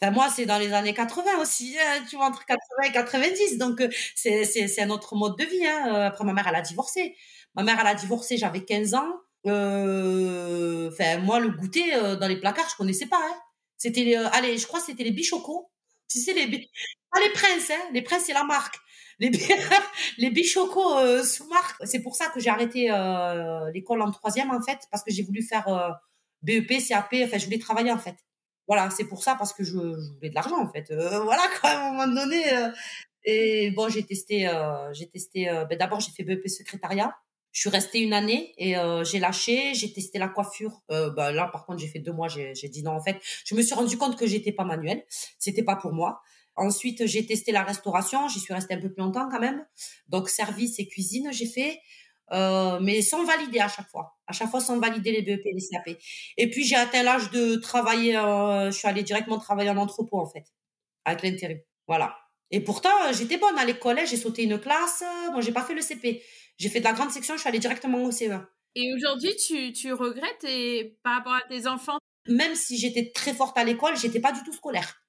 [0.02, 3.58] Enfin, moi, c'est dans les années 80 aussi, hein, tu vois, entre 80 et 90.
[3.58, 5.66] Donc, euh, c'est, c'est, un autre mode de vie.
[5.66, 6.06] Hein.
[6.08, 7.16] Après, ma mère, elle a divorcé.
[7.56, 9.22] Ma mère, elle a divorcé, j'avais 15 ans.
[9.46, 13.22] Enfin, moi, le goûter dans les placards, je connaissais pas.
[13.22, 13.36] Hein.
[13.78, 15.70] C'était, allez, je crois que c'était les bichocos.
[16.10, 16.48] Tu sais, les,
[17.12, 17.72] pas les princes.
[17.94, 18.76] Les princes, c'est la marque
[19.20, 19.30] les,
[20.18, 21.82] les bichocos euh, sous marque.
[21.86, 25.24] C'est pour ça que j'ai arrêté euh, l'école en troisième, en fait, parce que j'ai
[25.24, 25.90] voulu faire euh,
[26.42, 28.16] BEP, CAP, enfin, je voulais travailler, en fait.
[28.68, 30.92] Voilà, c'est pour ça, parce que je, voulais de l'argent, en fait.
[31.24, 32.44] voilà, quoi, à un moment donné.
[33.24, 34.50] et bon, j'ai testé,
[34.94, 37.16] j'ai testé, ben, d'abord, j'ai fait BEP secrétariat.
[37.52, 39.76] Je suis restée une année et j'ai lâché.
[39.76, 40.82] J'ai testé la coiffure.
[40.90, 42.28] Ben, là, par contre, j'ai fait deux mois.
[42.28, 42.92] J'ai dit non.
[42.92, 45.06] En fait, je me suis rendu compte que j'étais pas manuelle.
[45.40, 46.22] C'était pas pour moi.
[46.56, 48.28] Ensuite, j'ai testé la restauration.
[48.30, 49.66] J'y suis restée un peu plus longtemps quand même.
[50.08, 51.80] Donc, service et cuisine, j'ai fait.
[52.32, 54.18] euh, mais sans valider à chaque fois.
[54.28, 55.98] À chaque fois sans valider les BEP et les CAP.
[56.38, 60.20] Et puis j'ai atteint l'âge de travailler, euh, je suis allée directement travailler en entrepôt
[60.20, 60.46] en fait,
[61.06, 61.60] avec l'intérim.
[61.88, 62.18] Voilà.
[62.52, 65.82] Et pourtant, j'étais bonne à l'école, j'ai sauté une classe, moi j'ai pas fait le
[65.82, 66.24] CP.
[66.58, 68.44] J'ai fait de la grande section, je suis allée directement au CE1.
[68.76, 71.98] Et aujourd'hui, tu, tu regrettes et par rapport à tes enfants?
[72.28, 75.05] Même si j'étais très forte à l'école, j'étais pas du tout scolaire.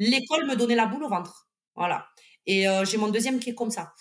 [0.00, 1.46] L'école me donnait la boule au ventre.
[1.76, 2.06] Voilà.
[2.46, 3.92] Et euh, j'ai mon deuxième qui est comme ça.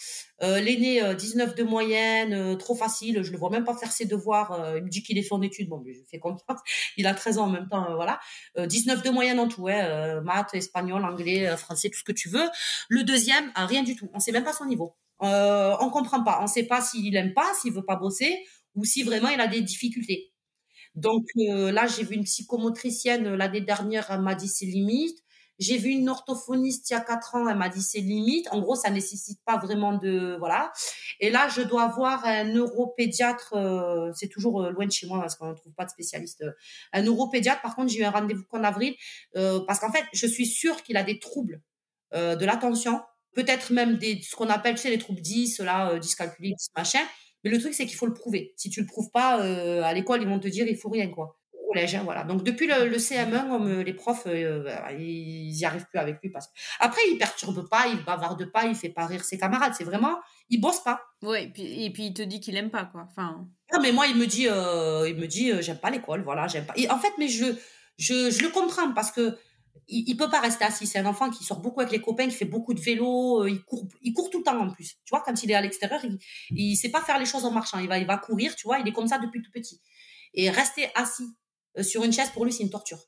[0.41, 3.21] Euh, L'aîné, 19 euh, de moyenne, trop facile.
[3.21, 4.75] Je le vois même pas faire ses devoirs.
[4.77, 5.69] il me dit qu'il est fait en études.
[5.69, 6.59] Bon, je fais confiance.
[6.97, 8.19] Il a 13 ans en même temps, voilà.
[8.57, 10.21] 19 de moyenne en tout, ouais.
[10.21, 12.49] maths, espagnol, anglais, français, tout ce que tu veux.
[12.87, 14.09] Le deuxième, rien du tout.
[14.13, 14.95] On sait même pas son niveau.
[15.21, 16.39] Euh, on comprend pas.
[16.41, 18.39] On sait pas s'il aime pas, s'il veut pas bosser,
[18.75, 20.31] ou si vraiment il a des difficultés.
[20.95, 25.19] Donc là, j'ai vu une psychomotricienne l'année dernière, elle m'a dit ses limites.
[25.60, 28.47] J'ai vu une orthophoniste il y a quatre ans, elle m'a dit c'est limite.
[28.51, 30.72] En gros, ça nécessite pas vraiment de voilà.
[31.20, 33.53] Et là, je dois voir un neuropédiatre.
[33.55, 36.45] Euh, c'est toujours euh, loin de chez moi parce qu'on ne trouve pas de spécialiste.
[36.93, 37.62] Un neuropédiatre.
[37.62, 38.95] Par contre, j'ai eu un rendez-vous qu'en avril
[39.36, 41.62] euh, parce qu'en fait, je suis sûre qu'il a des troubles
[42.12, 43.03] de l'attention,
[43.36, 47.01] peut-être même des ce qu'on appelle tu sais les troubles 10 là, dyscalculie, machin.
[47.43, 48.51] Mais le truc c'est qu'il faut le prouver.
[48.57, 51.38] Si tu le prouves pas à l'école, ils vont te dire il faut rien quoi
[51.70, 51.95] collège.
[51.95, 52.24] Hein, voilà.
[52.24, 56.49] Donc depuis le, CM1, les profs, euh, bah, ils y arrivent plus avec lui parce
[56.80, 59.74] après il perturbe pas, il bavarde pas, il fait pas rire ses camarades.
[59.78, 61.01] C'est vraiment, il bosse pas.
[61.22, 61.45] Ouais.
[61.45, 63.07] Et puis, et puis il te dit qu'il aime pas quoi.
[63.09, 63.47] Enfin.
[63.72, 66.47] Ah, mais moi il me dit, euh, il me dit, euh, j'aime pas l'école, voilà,
[66.47, 66.74] j'aime pas.
[66.76, 67.45] Et en fait, mais je,
[67.97, 69.38] je, je le comprends parce que
[69.91, 70.86] il, peut pas rester assis.
[70.86, 73.63] C'est un enfant qui sort beaucoup avec les copains, qui fait beaucoup de vélo, il
[73.63, 74.97] court, il court tout le temps en plus.
[75.03, 76.20] Tu vois, quand il est à l'extérieur, il,
[76.51, 77.80] il sait pas faire les choses en marchant.
[77.80, 78.80] Il va, il va courir, tu vois.
[78.80, 79.82] Il est comme ça depuis tout petit.
[80.34, 81.48] Et rester assis euh,
[81.82, 82.99] sur une chaise, pour lui, c'est une torture.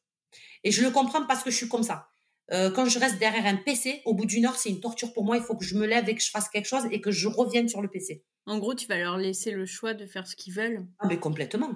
[0.64, 2.08] Et je le comprends parce que je suis comme ça.
[2.52, 5.24] Euh, quand je reste derrière un PC, au bout d'une heure, c'est une torture pour
[5.24, 5.38] moi.
[5.38, 7.28] Il faut que je me lève et que je fasse quelque chose et que je
[7.28, 8.24] revienne sur le PC.
[8.46, 10.86] En gros, tu vas leur laisser le choix de faire ce qu'ils veulent.
[11.00, 11.72] Ah, mais complètement.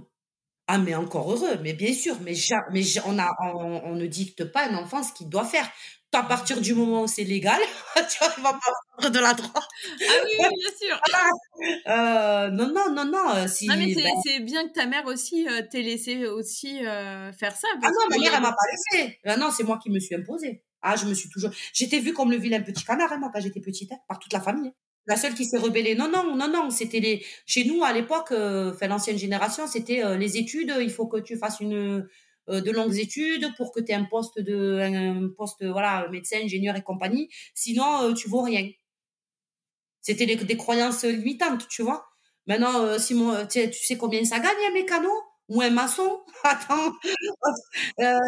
[0.67, 2.17] Ah, mais encore heureux, mais bien sûr.
[2.21, 2.33] Mais,
[2.71, 5.69] mais on, a, on, ne dicte pas à un enfant ce qu'il doit faire
[6.15, 7.59] à partir du moment où c'est légal,
[7.95, 8.59] tu vois, il va pas
[8.97, 9.51] prendre de la drogue.
[9.55, 11.01] Ah oui, bien sûr.
[11.87, 13.47] euh, non, non, non, non.
[13.47, 17.55] Si, mais ben c'est bien que ta mère aussi euh, t'ait laissé aussi euh, faire
[17.55, 17.67] ça.
[17.75, 19.19] Ah non, ma mère, elle m'a pas laissé.
[19.25, 20.63] Ah non, c'est moi qui me suis imposée.
[20.81, 21.51] Ah, je me suis toujours.
[21.73, 24.33] J'étais vue comme le vilain petit canard, hein, moi, quand j'étais petite, hein, par toute
[24.33, 24.71] la famille.
[25.07, 25.95] La seule qui s'est rebellée.
[25.95, 26.69] Non, non, non, non.
[26.69, 27.23] C'était les.
[27.45, 30.73] Chez nous, à l'époque, enfin, l'ancienne génération, c'était les études.
[30.79, 32.07] Il faut que tu fasses une
[32.49, 36.37] euh, de longues études pour que tu aies un poste de un poste voilà médecin
[36.43, 38.69] ingénieur et compagnie sinon euh, tu vaux rien
[39.99, 42.05] c'était des, croyances limitantes tu vois
[42.45, 43.15] maintenant euh, si
[43.49, 45.09] tu, sais combien ça gagne un mécano
[45.49, 46.21] ou un maçon?
[46.43, 46.93] Attends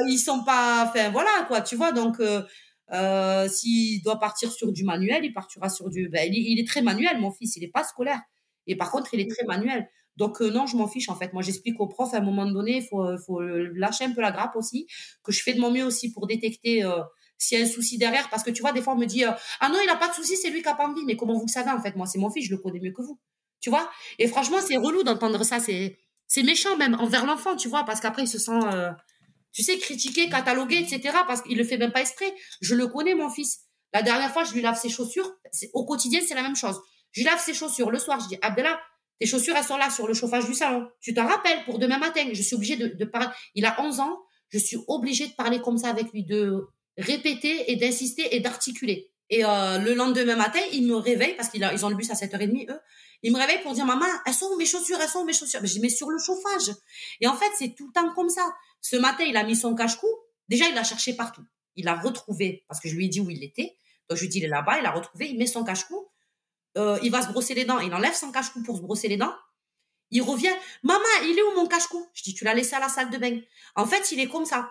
[0.08, 2.20] ils sont pas enfin voilà quoi tu vois donc
[3.50, 7.20] s'il doit partir sur du manuel il partira sur du ben, il, est très manuel
[7.20, 8.22] mon fils il est pas scolaire
[8.66, 11.32] et par contre il est très manuel donc euh, non, je m'en fiche en fait.
[11.34, 14.32] Moi, j'explique aux profs à un moment donné, il faut, euh, lâcher un peu la
[14.32, 14.88] grappe aussi,
[15.24, 17.04] que je fais de mon mieux aussi pour détecter euh,
[17.38, 18.28] s'il y a un souci derrière.
[18.30, 20.14] Parce que tu vois, des fois, on me dit ah non, il n'a pas de
[20.14, 21.06] souci, c'est lui qui a pas envie.
[21.06, 21.96] Mais comment vous le savez en fait?
[21.96, 23.20] Moi, c'est mon fils, je le connais mieux que vous.
[23.62, 23.90] Tu vois?
[24.20, 25.60] Et franchement, c'est relou d'entendre ça.
[25.60, 28.60] C'est méchant même envers l'enfant, tu vois, parce qu'après il se sent,
[29.58, 31.18] tu sais, critiqué, catalogué, etc.
[31.26, 32.32] Parce qu'il le fait même pas exprès.
[32.62, 33.62] Je le connais, mon fils.
[33.92, 35.34] La dernière fois, je lui lave ses chaussures.
[35.74, 36.80] Au quotidien, c'est la même chose.
[37.12, 37.90] Je lui lave ses chaussures.
[37.90, 38.80] Le soir, je dis Abdallah,
[39.20, 40.88] tes chaussures, elles sont là sur le chauffage du salon.
[41.02, 42.24] Tu t'en rappelles pour demain matin?
[42.34, 43.30] Je suis obligée de, de parler.
[43.56, 44.20] Il a 11 ans.
[44.50, 46.62] Je suis obligée de parler comme ça avec lui, de
[46.96, 49.10] répéter et d'insister et d'articuler.
[49.32, 52.14] Et euh, le lendemain matin, il me réveille parce qu'ils ils ont le bus à
[52.14, 52.80] 7h30, eux.
[53.24, 55.34] Il me réveille pour dire, maman, elles sont où mes chaussures, elles sont où mes
[55.34, 55.62] chaussures?
[55.64, 56.76] Mais je mets sur le chauffage.
[57.20, 58.48] Et en fait, c'est tout le temps comme ça.
[58.82, 60.08] Ce matin, il a mis son cache-cou.
[60.48, 61.44] Déjà, il l'a cherché partout.
[61.76, 63.78] Il l'a retrouvé parce que je lui ai dit où il était.
[64.10, 66.08] Donc, je lui ai dit, il est là-bas, il l'a retrouvé, il met son cache-cou.
[66.78, 69.18] Euh, il va se brosser les dents, il enlève son cache-cou pour se brosser les
[69.18, 69.34] dents.
[70.12, 70.54] Il revient,
[70.84, 72.08] maman, il est où mon cache-cou?
[72.14, 73.40] Je dis, tu l'as laissé à la salle de bain.
[73.76, 74.70] En fait, il est comme ça.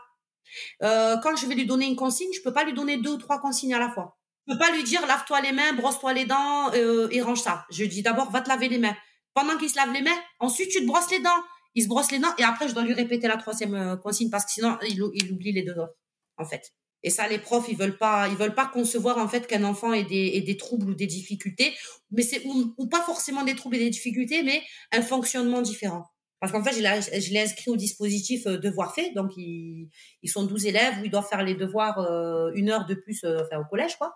[0.83, 3.19] Euh, quand je vais lui donner une consigne, je peux pas lui donner deux ou
[3.19, 4.19] trois consignes à la fois.
[4.47, 7.67] Je peux pas lui dire, lave-toi les mains, brosse-toi les dents euh, et range ça.
[7.71, 8.97] Je lui dis d'abord, va te laver les mains.
[9.35, 11.43] Pendant qu'il se lave les mains, ensuite tu te brosses les dents.
[11.77, 14.45] Il se brosse les dents et après je dois lui répéter la troisième consigne parce
[14.45, 15.95] que sinon il, oublie les deux autres,
[16.37, 16.73] en fait.
[17.03, 19.93] Et ça, les profs, ils veulent pas, ils veulent pas concevoir en fait qu'un enfant
[19.93, 21.73] ait des, troubles ou des difficultés,
[22.11, 24.61] mais c'est ou, pas forcément des troubles et des difficultés, mais
[24.91, 26.05] un fonctionnement différent.
[26.41, 29.89] Parce qu'en fait, je l'ai inscrit au dispositif euh, devoir fait, donc ils,
[30.27, 33.43] sont 12 élèves où ils doivent faire les devoirs euh, une heure de plus euh,
[33.45, 34.15] enfin, au collège, quoi.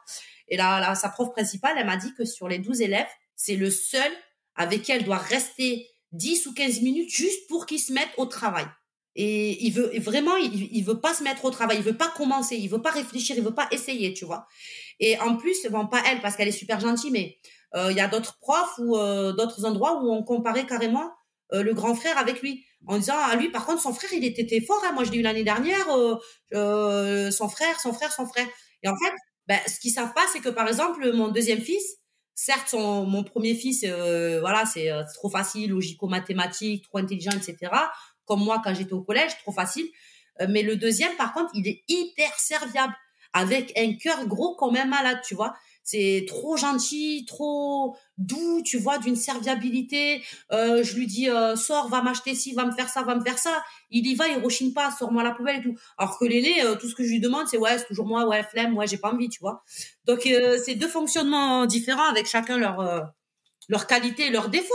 [0.49, 3.57] Et là, là, sa prof principale, elle m'a dit que sur les 12 élèves, c'est
[3.57, 4.11] le seul
[4.55, 8.27] avec qui elle doit rester 10 ou 15 minutes juste pour qu'ils se mettent au
[8.27, 8.67] travail.
[9.17, 12.13] Et il veut vraiment, il, il veut pas se mettre au travail, il veut pas
[12.17, 14.47] commencer, il veut pas réfléchir, il veut pas essayer, tu vois.
[15.01, 17.39] Et en plus, bon, pas elle parce qu'elle est super gentille, mais
[17.75, 21.11] il y a d'autres profs ou d'autres endroits où on comparait carrément
[21.53, 24.25] le grand frère avec lui en disant à ah, lui par contre son frère il
[24.25, 24.93] était fort hein.
[24.93, 25.87] moi je l'ai eu l'année dernière
[26.53, 28.47] son frère son frère son frère
[28.83, 29.13] et en fait
[29.47, 31.99] ben, ce qu'ils savent pas c'est que par exemple mon deuxième fils
[32.45, 33.85] certes son, mon premier fils
[34.41, 37.71] voilà c'est trop facile logico-mathématique trop intelligent etc
[38.31, 39.87] comme moi quand j'étais au collège trop facile.
[40.49, 42.95] Mais le deuxième par contre il est hyper serviable.
[43.33, 48.79] Avec un cœur gros quand même malade tu vois c'est trop gentil, trop doux, tu
[48.79, 50.23] vois, d'une serviabilité.
[50.53, 53.23] Euh, je lui dis, euh, sors, va m'acheter ci, va me faire ça, va me
[53.23, 53.63] faire ça.
[53.91, 55.75] Il y va, il rechigne pas, sors-moi la poubelle et tout.
[55.99, 58.27] Alors que l'aîné, euh, tout ce que je lui demande, c'est ouais, c'est toujours moi,
[58.27, 59.63] ouais, flemme, ouais, j'ai pas envie, tu vois.
[60.05, 63.11] Donc c'est deux fonctionnements différents avec chacun leur
[63.69, 64.75] leur qualité et leurs défauts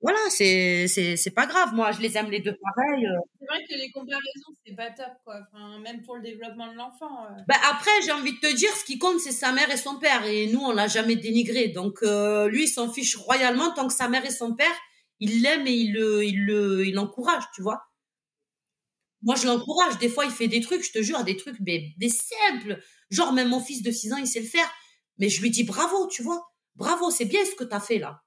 [0.00, 1.74] voilà, c'est c'est c'est pas grave.
[1.74, 3.04] Moi, je les aime les deux pareils.
[3.06, 3.18] Euh.
[3.40, 5.40] C'est vrai que les comparaisons, c'est pas top, quoi.
[5.52, 7.24] Enfin, même pour le développement de l'enfant.
[7.24, 7.42] Euh.
[7.48, 9.98] Bah après, j'ai envie de te dire, ce qui compte, c'est sa mère et son
[9.98, 10.24] père.
[10.24, 11.68] Et nous, on l'a jamais dénigré.
[11.68, 14.74] Donc euh, lui, il s'en fiche royalement tant que sa mère et son père,
[15.18, 17.82] il l'aime et il le il le il l'encourage, tu vois.
[19.22, 19.98] Moi, je l'encourage.
[19.98, 22.80] Des fois, il fait des trucs, je te jure, des trucs, mais des simples.
[23.10, 24.70] Genre, même mon fils de 6 ans, il sait le faire.
[25.18, 26.52] Mais je lui dis bravo, tu vois.
[26.76, 28.22] Bravo, c'est bien ce que tu as fait là.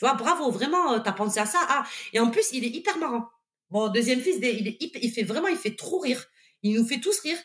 [0.00, 1.58] Tu vois, bravo, vraiment, euh, t'as pensé à ça.
[1.68, 1.84] Ah,
[2.14, 3.28] et en plus, il est hyper marrant.
[3.68, 6.24] Bon, deuxième fils, il, fait vraiment, il fait trop rire.
[6.62, 7.36] Il nous fait tous rire.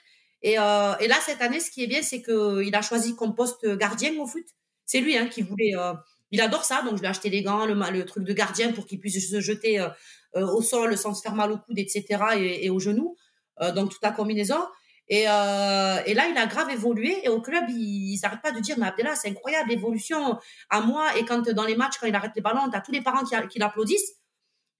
[0.41, 3.67] Et, euh, là, cette année, ce qui est bien, c'est qu'il a choisi comme poste
[3.75, 4.45] gardien au foot.
[4.85, 5.75] C'est lui hein, qui voulait.
[5.75, 5.91] Euh,
[6.31, 8.85] il adore ça, donc je lui ai acheté les gants, le, truc de gardien pour
[8.85, 9.85] qu'il puisse se jeter
[10.33, 12.05] au sol sans se faire mal au coude, etc.
[12.37, 13.17] et, et aux genoux.
[13.75, 14.59] donc toute la combinaison.
[15.07, 17.17] Et, euh, et là, il a grave évolué.
[17.23, 20.37] Et au club, ils n'arrêtent pas de dire, mais Abdella, c'est incroyable, l'évolution
[20.69, 21.17] à moi.
[21.17, 23.59] Et quand dans les matchs, quand il arrête les ballons, t'as tous les parents qui,
[23.59, 24.13] l'applaudissent.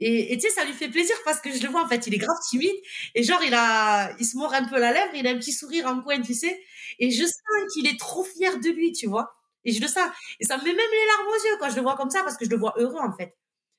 [0.02, 2.14] Et tu sais, ça lui fait plaisir parce que je le vois, en fait, il
[2.14, 2.76] est grave timide.
[3.14, 5.54] Et genre, il a, il se mord un peu la lèvre, il a un petit
[5.54, 6.60] sourire en coin, tu sais.
[7.00, 9.36] Et je sens qu'il est trop fier de lui, tu vois.
[9.64, 10.08] Et je le sens.
[10.40, 12.24] Et ça me met même les larmes aux yeux quand je le vois comme ça
[12.24, 13.36] parce que je le vois heureux, en fait.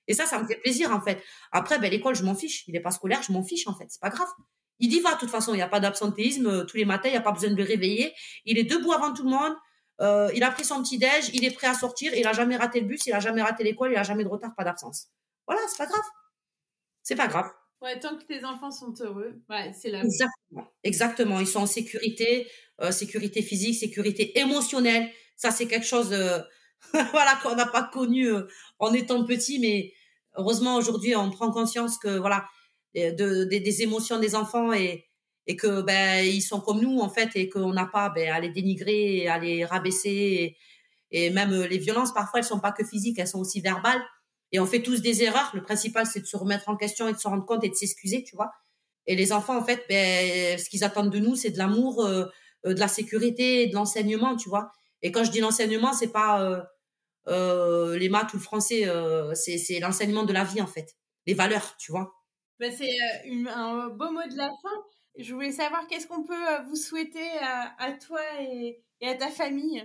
[0.08, 1.22] Et ça, ça me fait plaisir, en fait.
[1.52, 2.64] Après, ben, l'école, je m'en fiche.
[2.68, 3.86] Il est pas scolaire, je m'en fiche, en fait.
[3.88, 4.28] C'est pas grave.
[4.78, 7.08] Il y va, de toute façon, il n'y a pas d'absentéisme euh, tous les matins,
[7.08, 8.12] il n'y a pas besoin de le réveiller.
[8.44, 9.54] Il est debout avant tout le monde.
[10.00, 12.56] Euh, il a pris son petit déj, il est prêt à sortir, il a jamais
[12.56, 15.08] raté le bus, il a jamais raté l'école, il a jamais de retard, pas d'absence.
[15.46, 16.04] Voilà, c'est pas grave.
[17.02, 17.50] C'est pas grave.
[17.80, 20.02] Ouais, tant que tes enfants sont heureux, ouais, c'est là.
[20.02, 20.72] Exactement.
[20.82, 21.40] Exactement.
[21.40, 22.50] Ils sont en sécurité,
[22.82, 25.10] euh, sécurité physique, sécurité émotionnelle.
[25.36, 26.10] Ça, c'est quelque chose,
[26.92, 28.28] voilà, qu'on n'a pas connu
[28.78, 29.92] en étant petit, mais
[30.36, 32.46] heureusement aujourd'hui, on prend conscience que voilà,
[32.96, 35.06] de, des émotions des enfants et,
[35.46, 38.40] et que ben ils sont comme nous en fait et qu'on n'a pas ben, à
[38.40, 40.56] les dénigrer, à les rabaisser
[41.10, 44.02] et, même euh, les violences parfois elles sont pas que physiques, elles sont aussi verbales
[44.52, 45.50] et on fait tous des erreurs.
[45.54, 47.74] Le principal c'est de se remettre en question et de se rendre compte et de
[47.74, 48.50] s'excuser, tu vois.
[49.06, 52.26] Et les enfants en fait, ben ce qu'ils attendent de nous c'est de l'amour, euh,
[52.66, 54.72] euh, de la sécurité, de l'enseignement, tu vois.
[55.02, 56.66] Et quand je dis l'enseignement c'est pas
[57.28, 58.84] euh, les maths ou le français,
[59.34, 62.15] c'est l'enseignement de la vie en fait, les valeurs, tu vois.
[62.58, 64.84] Bah, c'est euh, un beau mot de la fin.
[65.18, 67.28] Je voulais savoir qu'est-ce qu'on peut euh, vous souhaiter
[67.78, 69.84] à, toi et, à ta famille.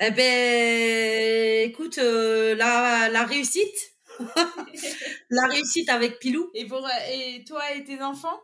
[0.00, 3.94] Eh ben, écoute, euh, la, la réussite.
[5.30, 6.50] la réussite avec Pilou.
[6.54, 8.40] Et, pour, et toi et tes enfants?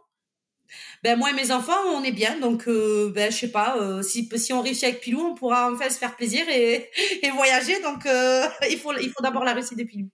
[1.02, 4.52] Ben moi et mes enfants, on est bien, donc ben je sais pas, si, si
[4.52, 6.88] on réussit avec Pilou, on pourra enfin se faire plaisir et,
[7.22, 7.80] et voyager.
[7.82, 8.04] Donc
[8.70, 10.08] il faut il faut d'abord la réussite de Pilou.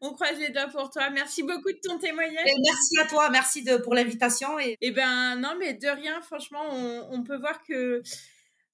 [0.00, 1.10] On, croise les doigts pour toi.
[1.10, 2.44] Merci beaucoup de ton témoignage.
[2.44, 4.58] merci à toi, merci de, pour l'invitation.
[4.58, 4.76] Et...
[4.80, 6.62] Eh ben non, mais de rien, franchement,
[7.10, 8.02] on, peut voir que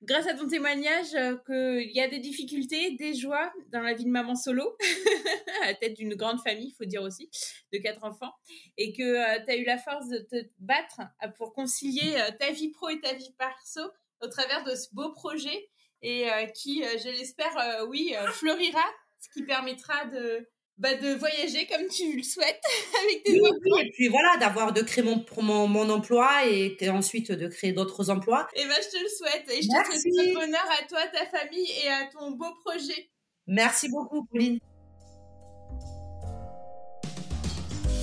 [0.02, 4.04] grâce à ton témoignage, euh, qu'il y a des difficultés, des joies dans la vie
[4.04, 4.76] de maman solo,
[5.62, 7.30] à la tête d'une grande famille, il faut dire aussi,
[7.72, 8.32] de quatre enfants,
[8.76, 12.50] et que euh, tu as eu la force de te battre euh, pour concilier ta
[12.50, 13.80] vie pro et ta vie perso
[14.20, 15.68] au travers de ce beau projet
[16.00, 18.84] et qui, je l'espère, oui, fleurira
[19.20, 20.48] ce qui permettra de,
[20.78, 22.60] bah, de voyager comme tu le souhaites
[23.02, 23.78] avec tes enfants.
[23.80, 28.10] et puis voilà, d'avoir de créer mon, mon, mon emploi et, ensuite de créer d'autres
[28.10, 28.48] emplois.
[28.54, 31.68] Et ben je te le souhaite et je te souhaite bonheur à toi, ta famille
[31.84, 33.10] et à ton beau projet.
[33.46, 34.58] Merci beaucoup, Pauline.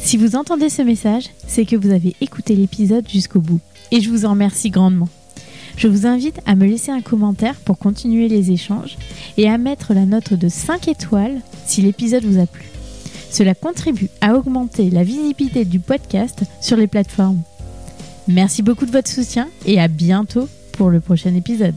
[0.01, 3.59] Si vous entendez ce message, c'est que vous avez écouté l'épisode jusqu'au bout.
[3.91, 5.09] Et je vous en remercie grandement.
[5.77, 8.97] Je vous invite à me laisser un commentaire pour continuer les échanges
[9.37, 12.65] et à mettre la note de 5 étoiles si l'épisode vous a plu.
[13.29, 17.41] Cela contribue à augmenter la visibilité du podcast sur les plateformes.
[18.27, 21.75] Merci beaucoup de votre soutien et à bientôt pour le prochain épisode.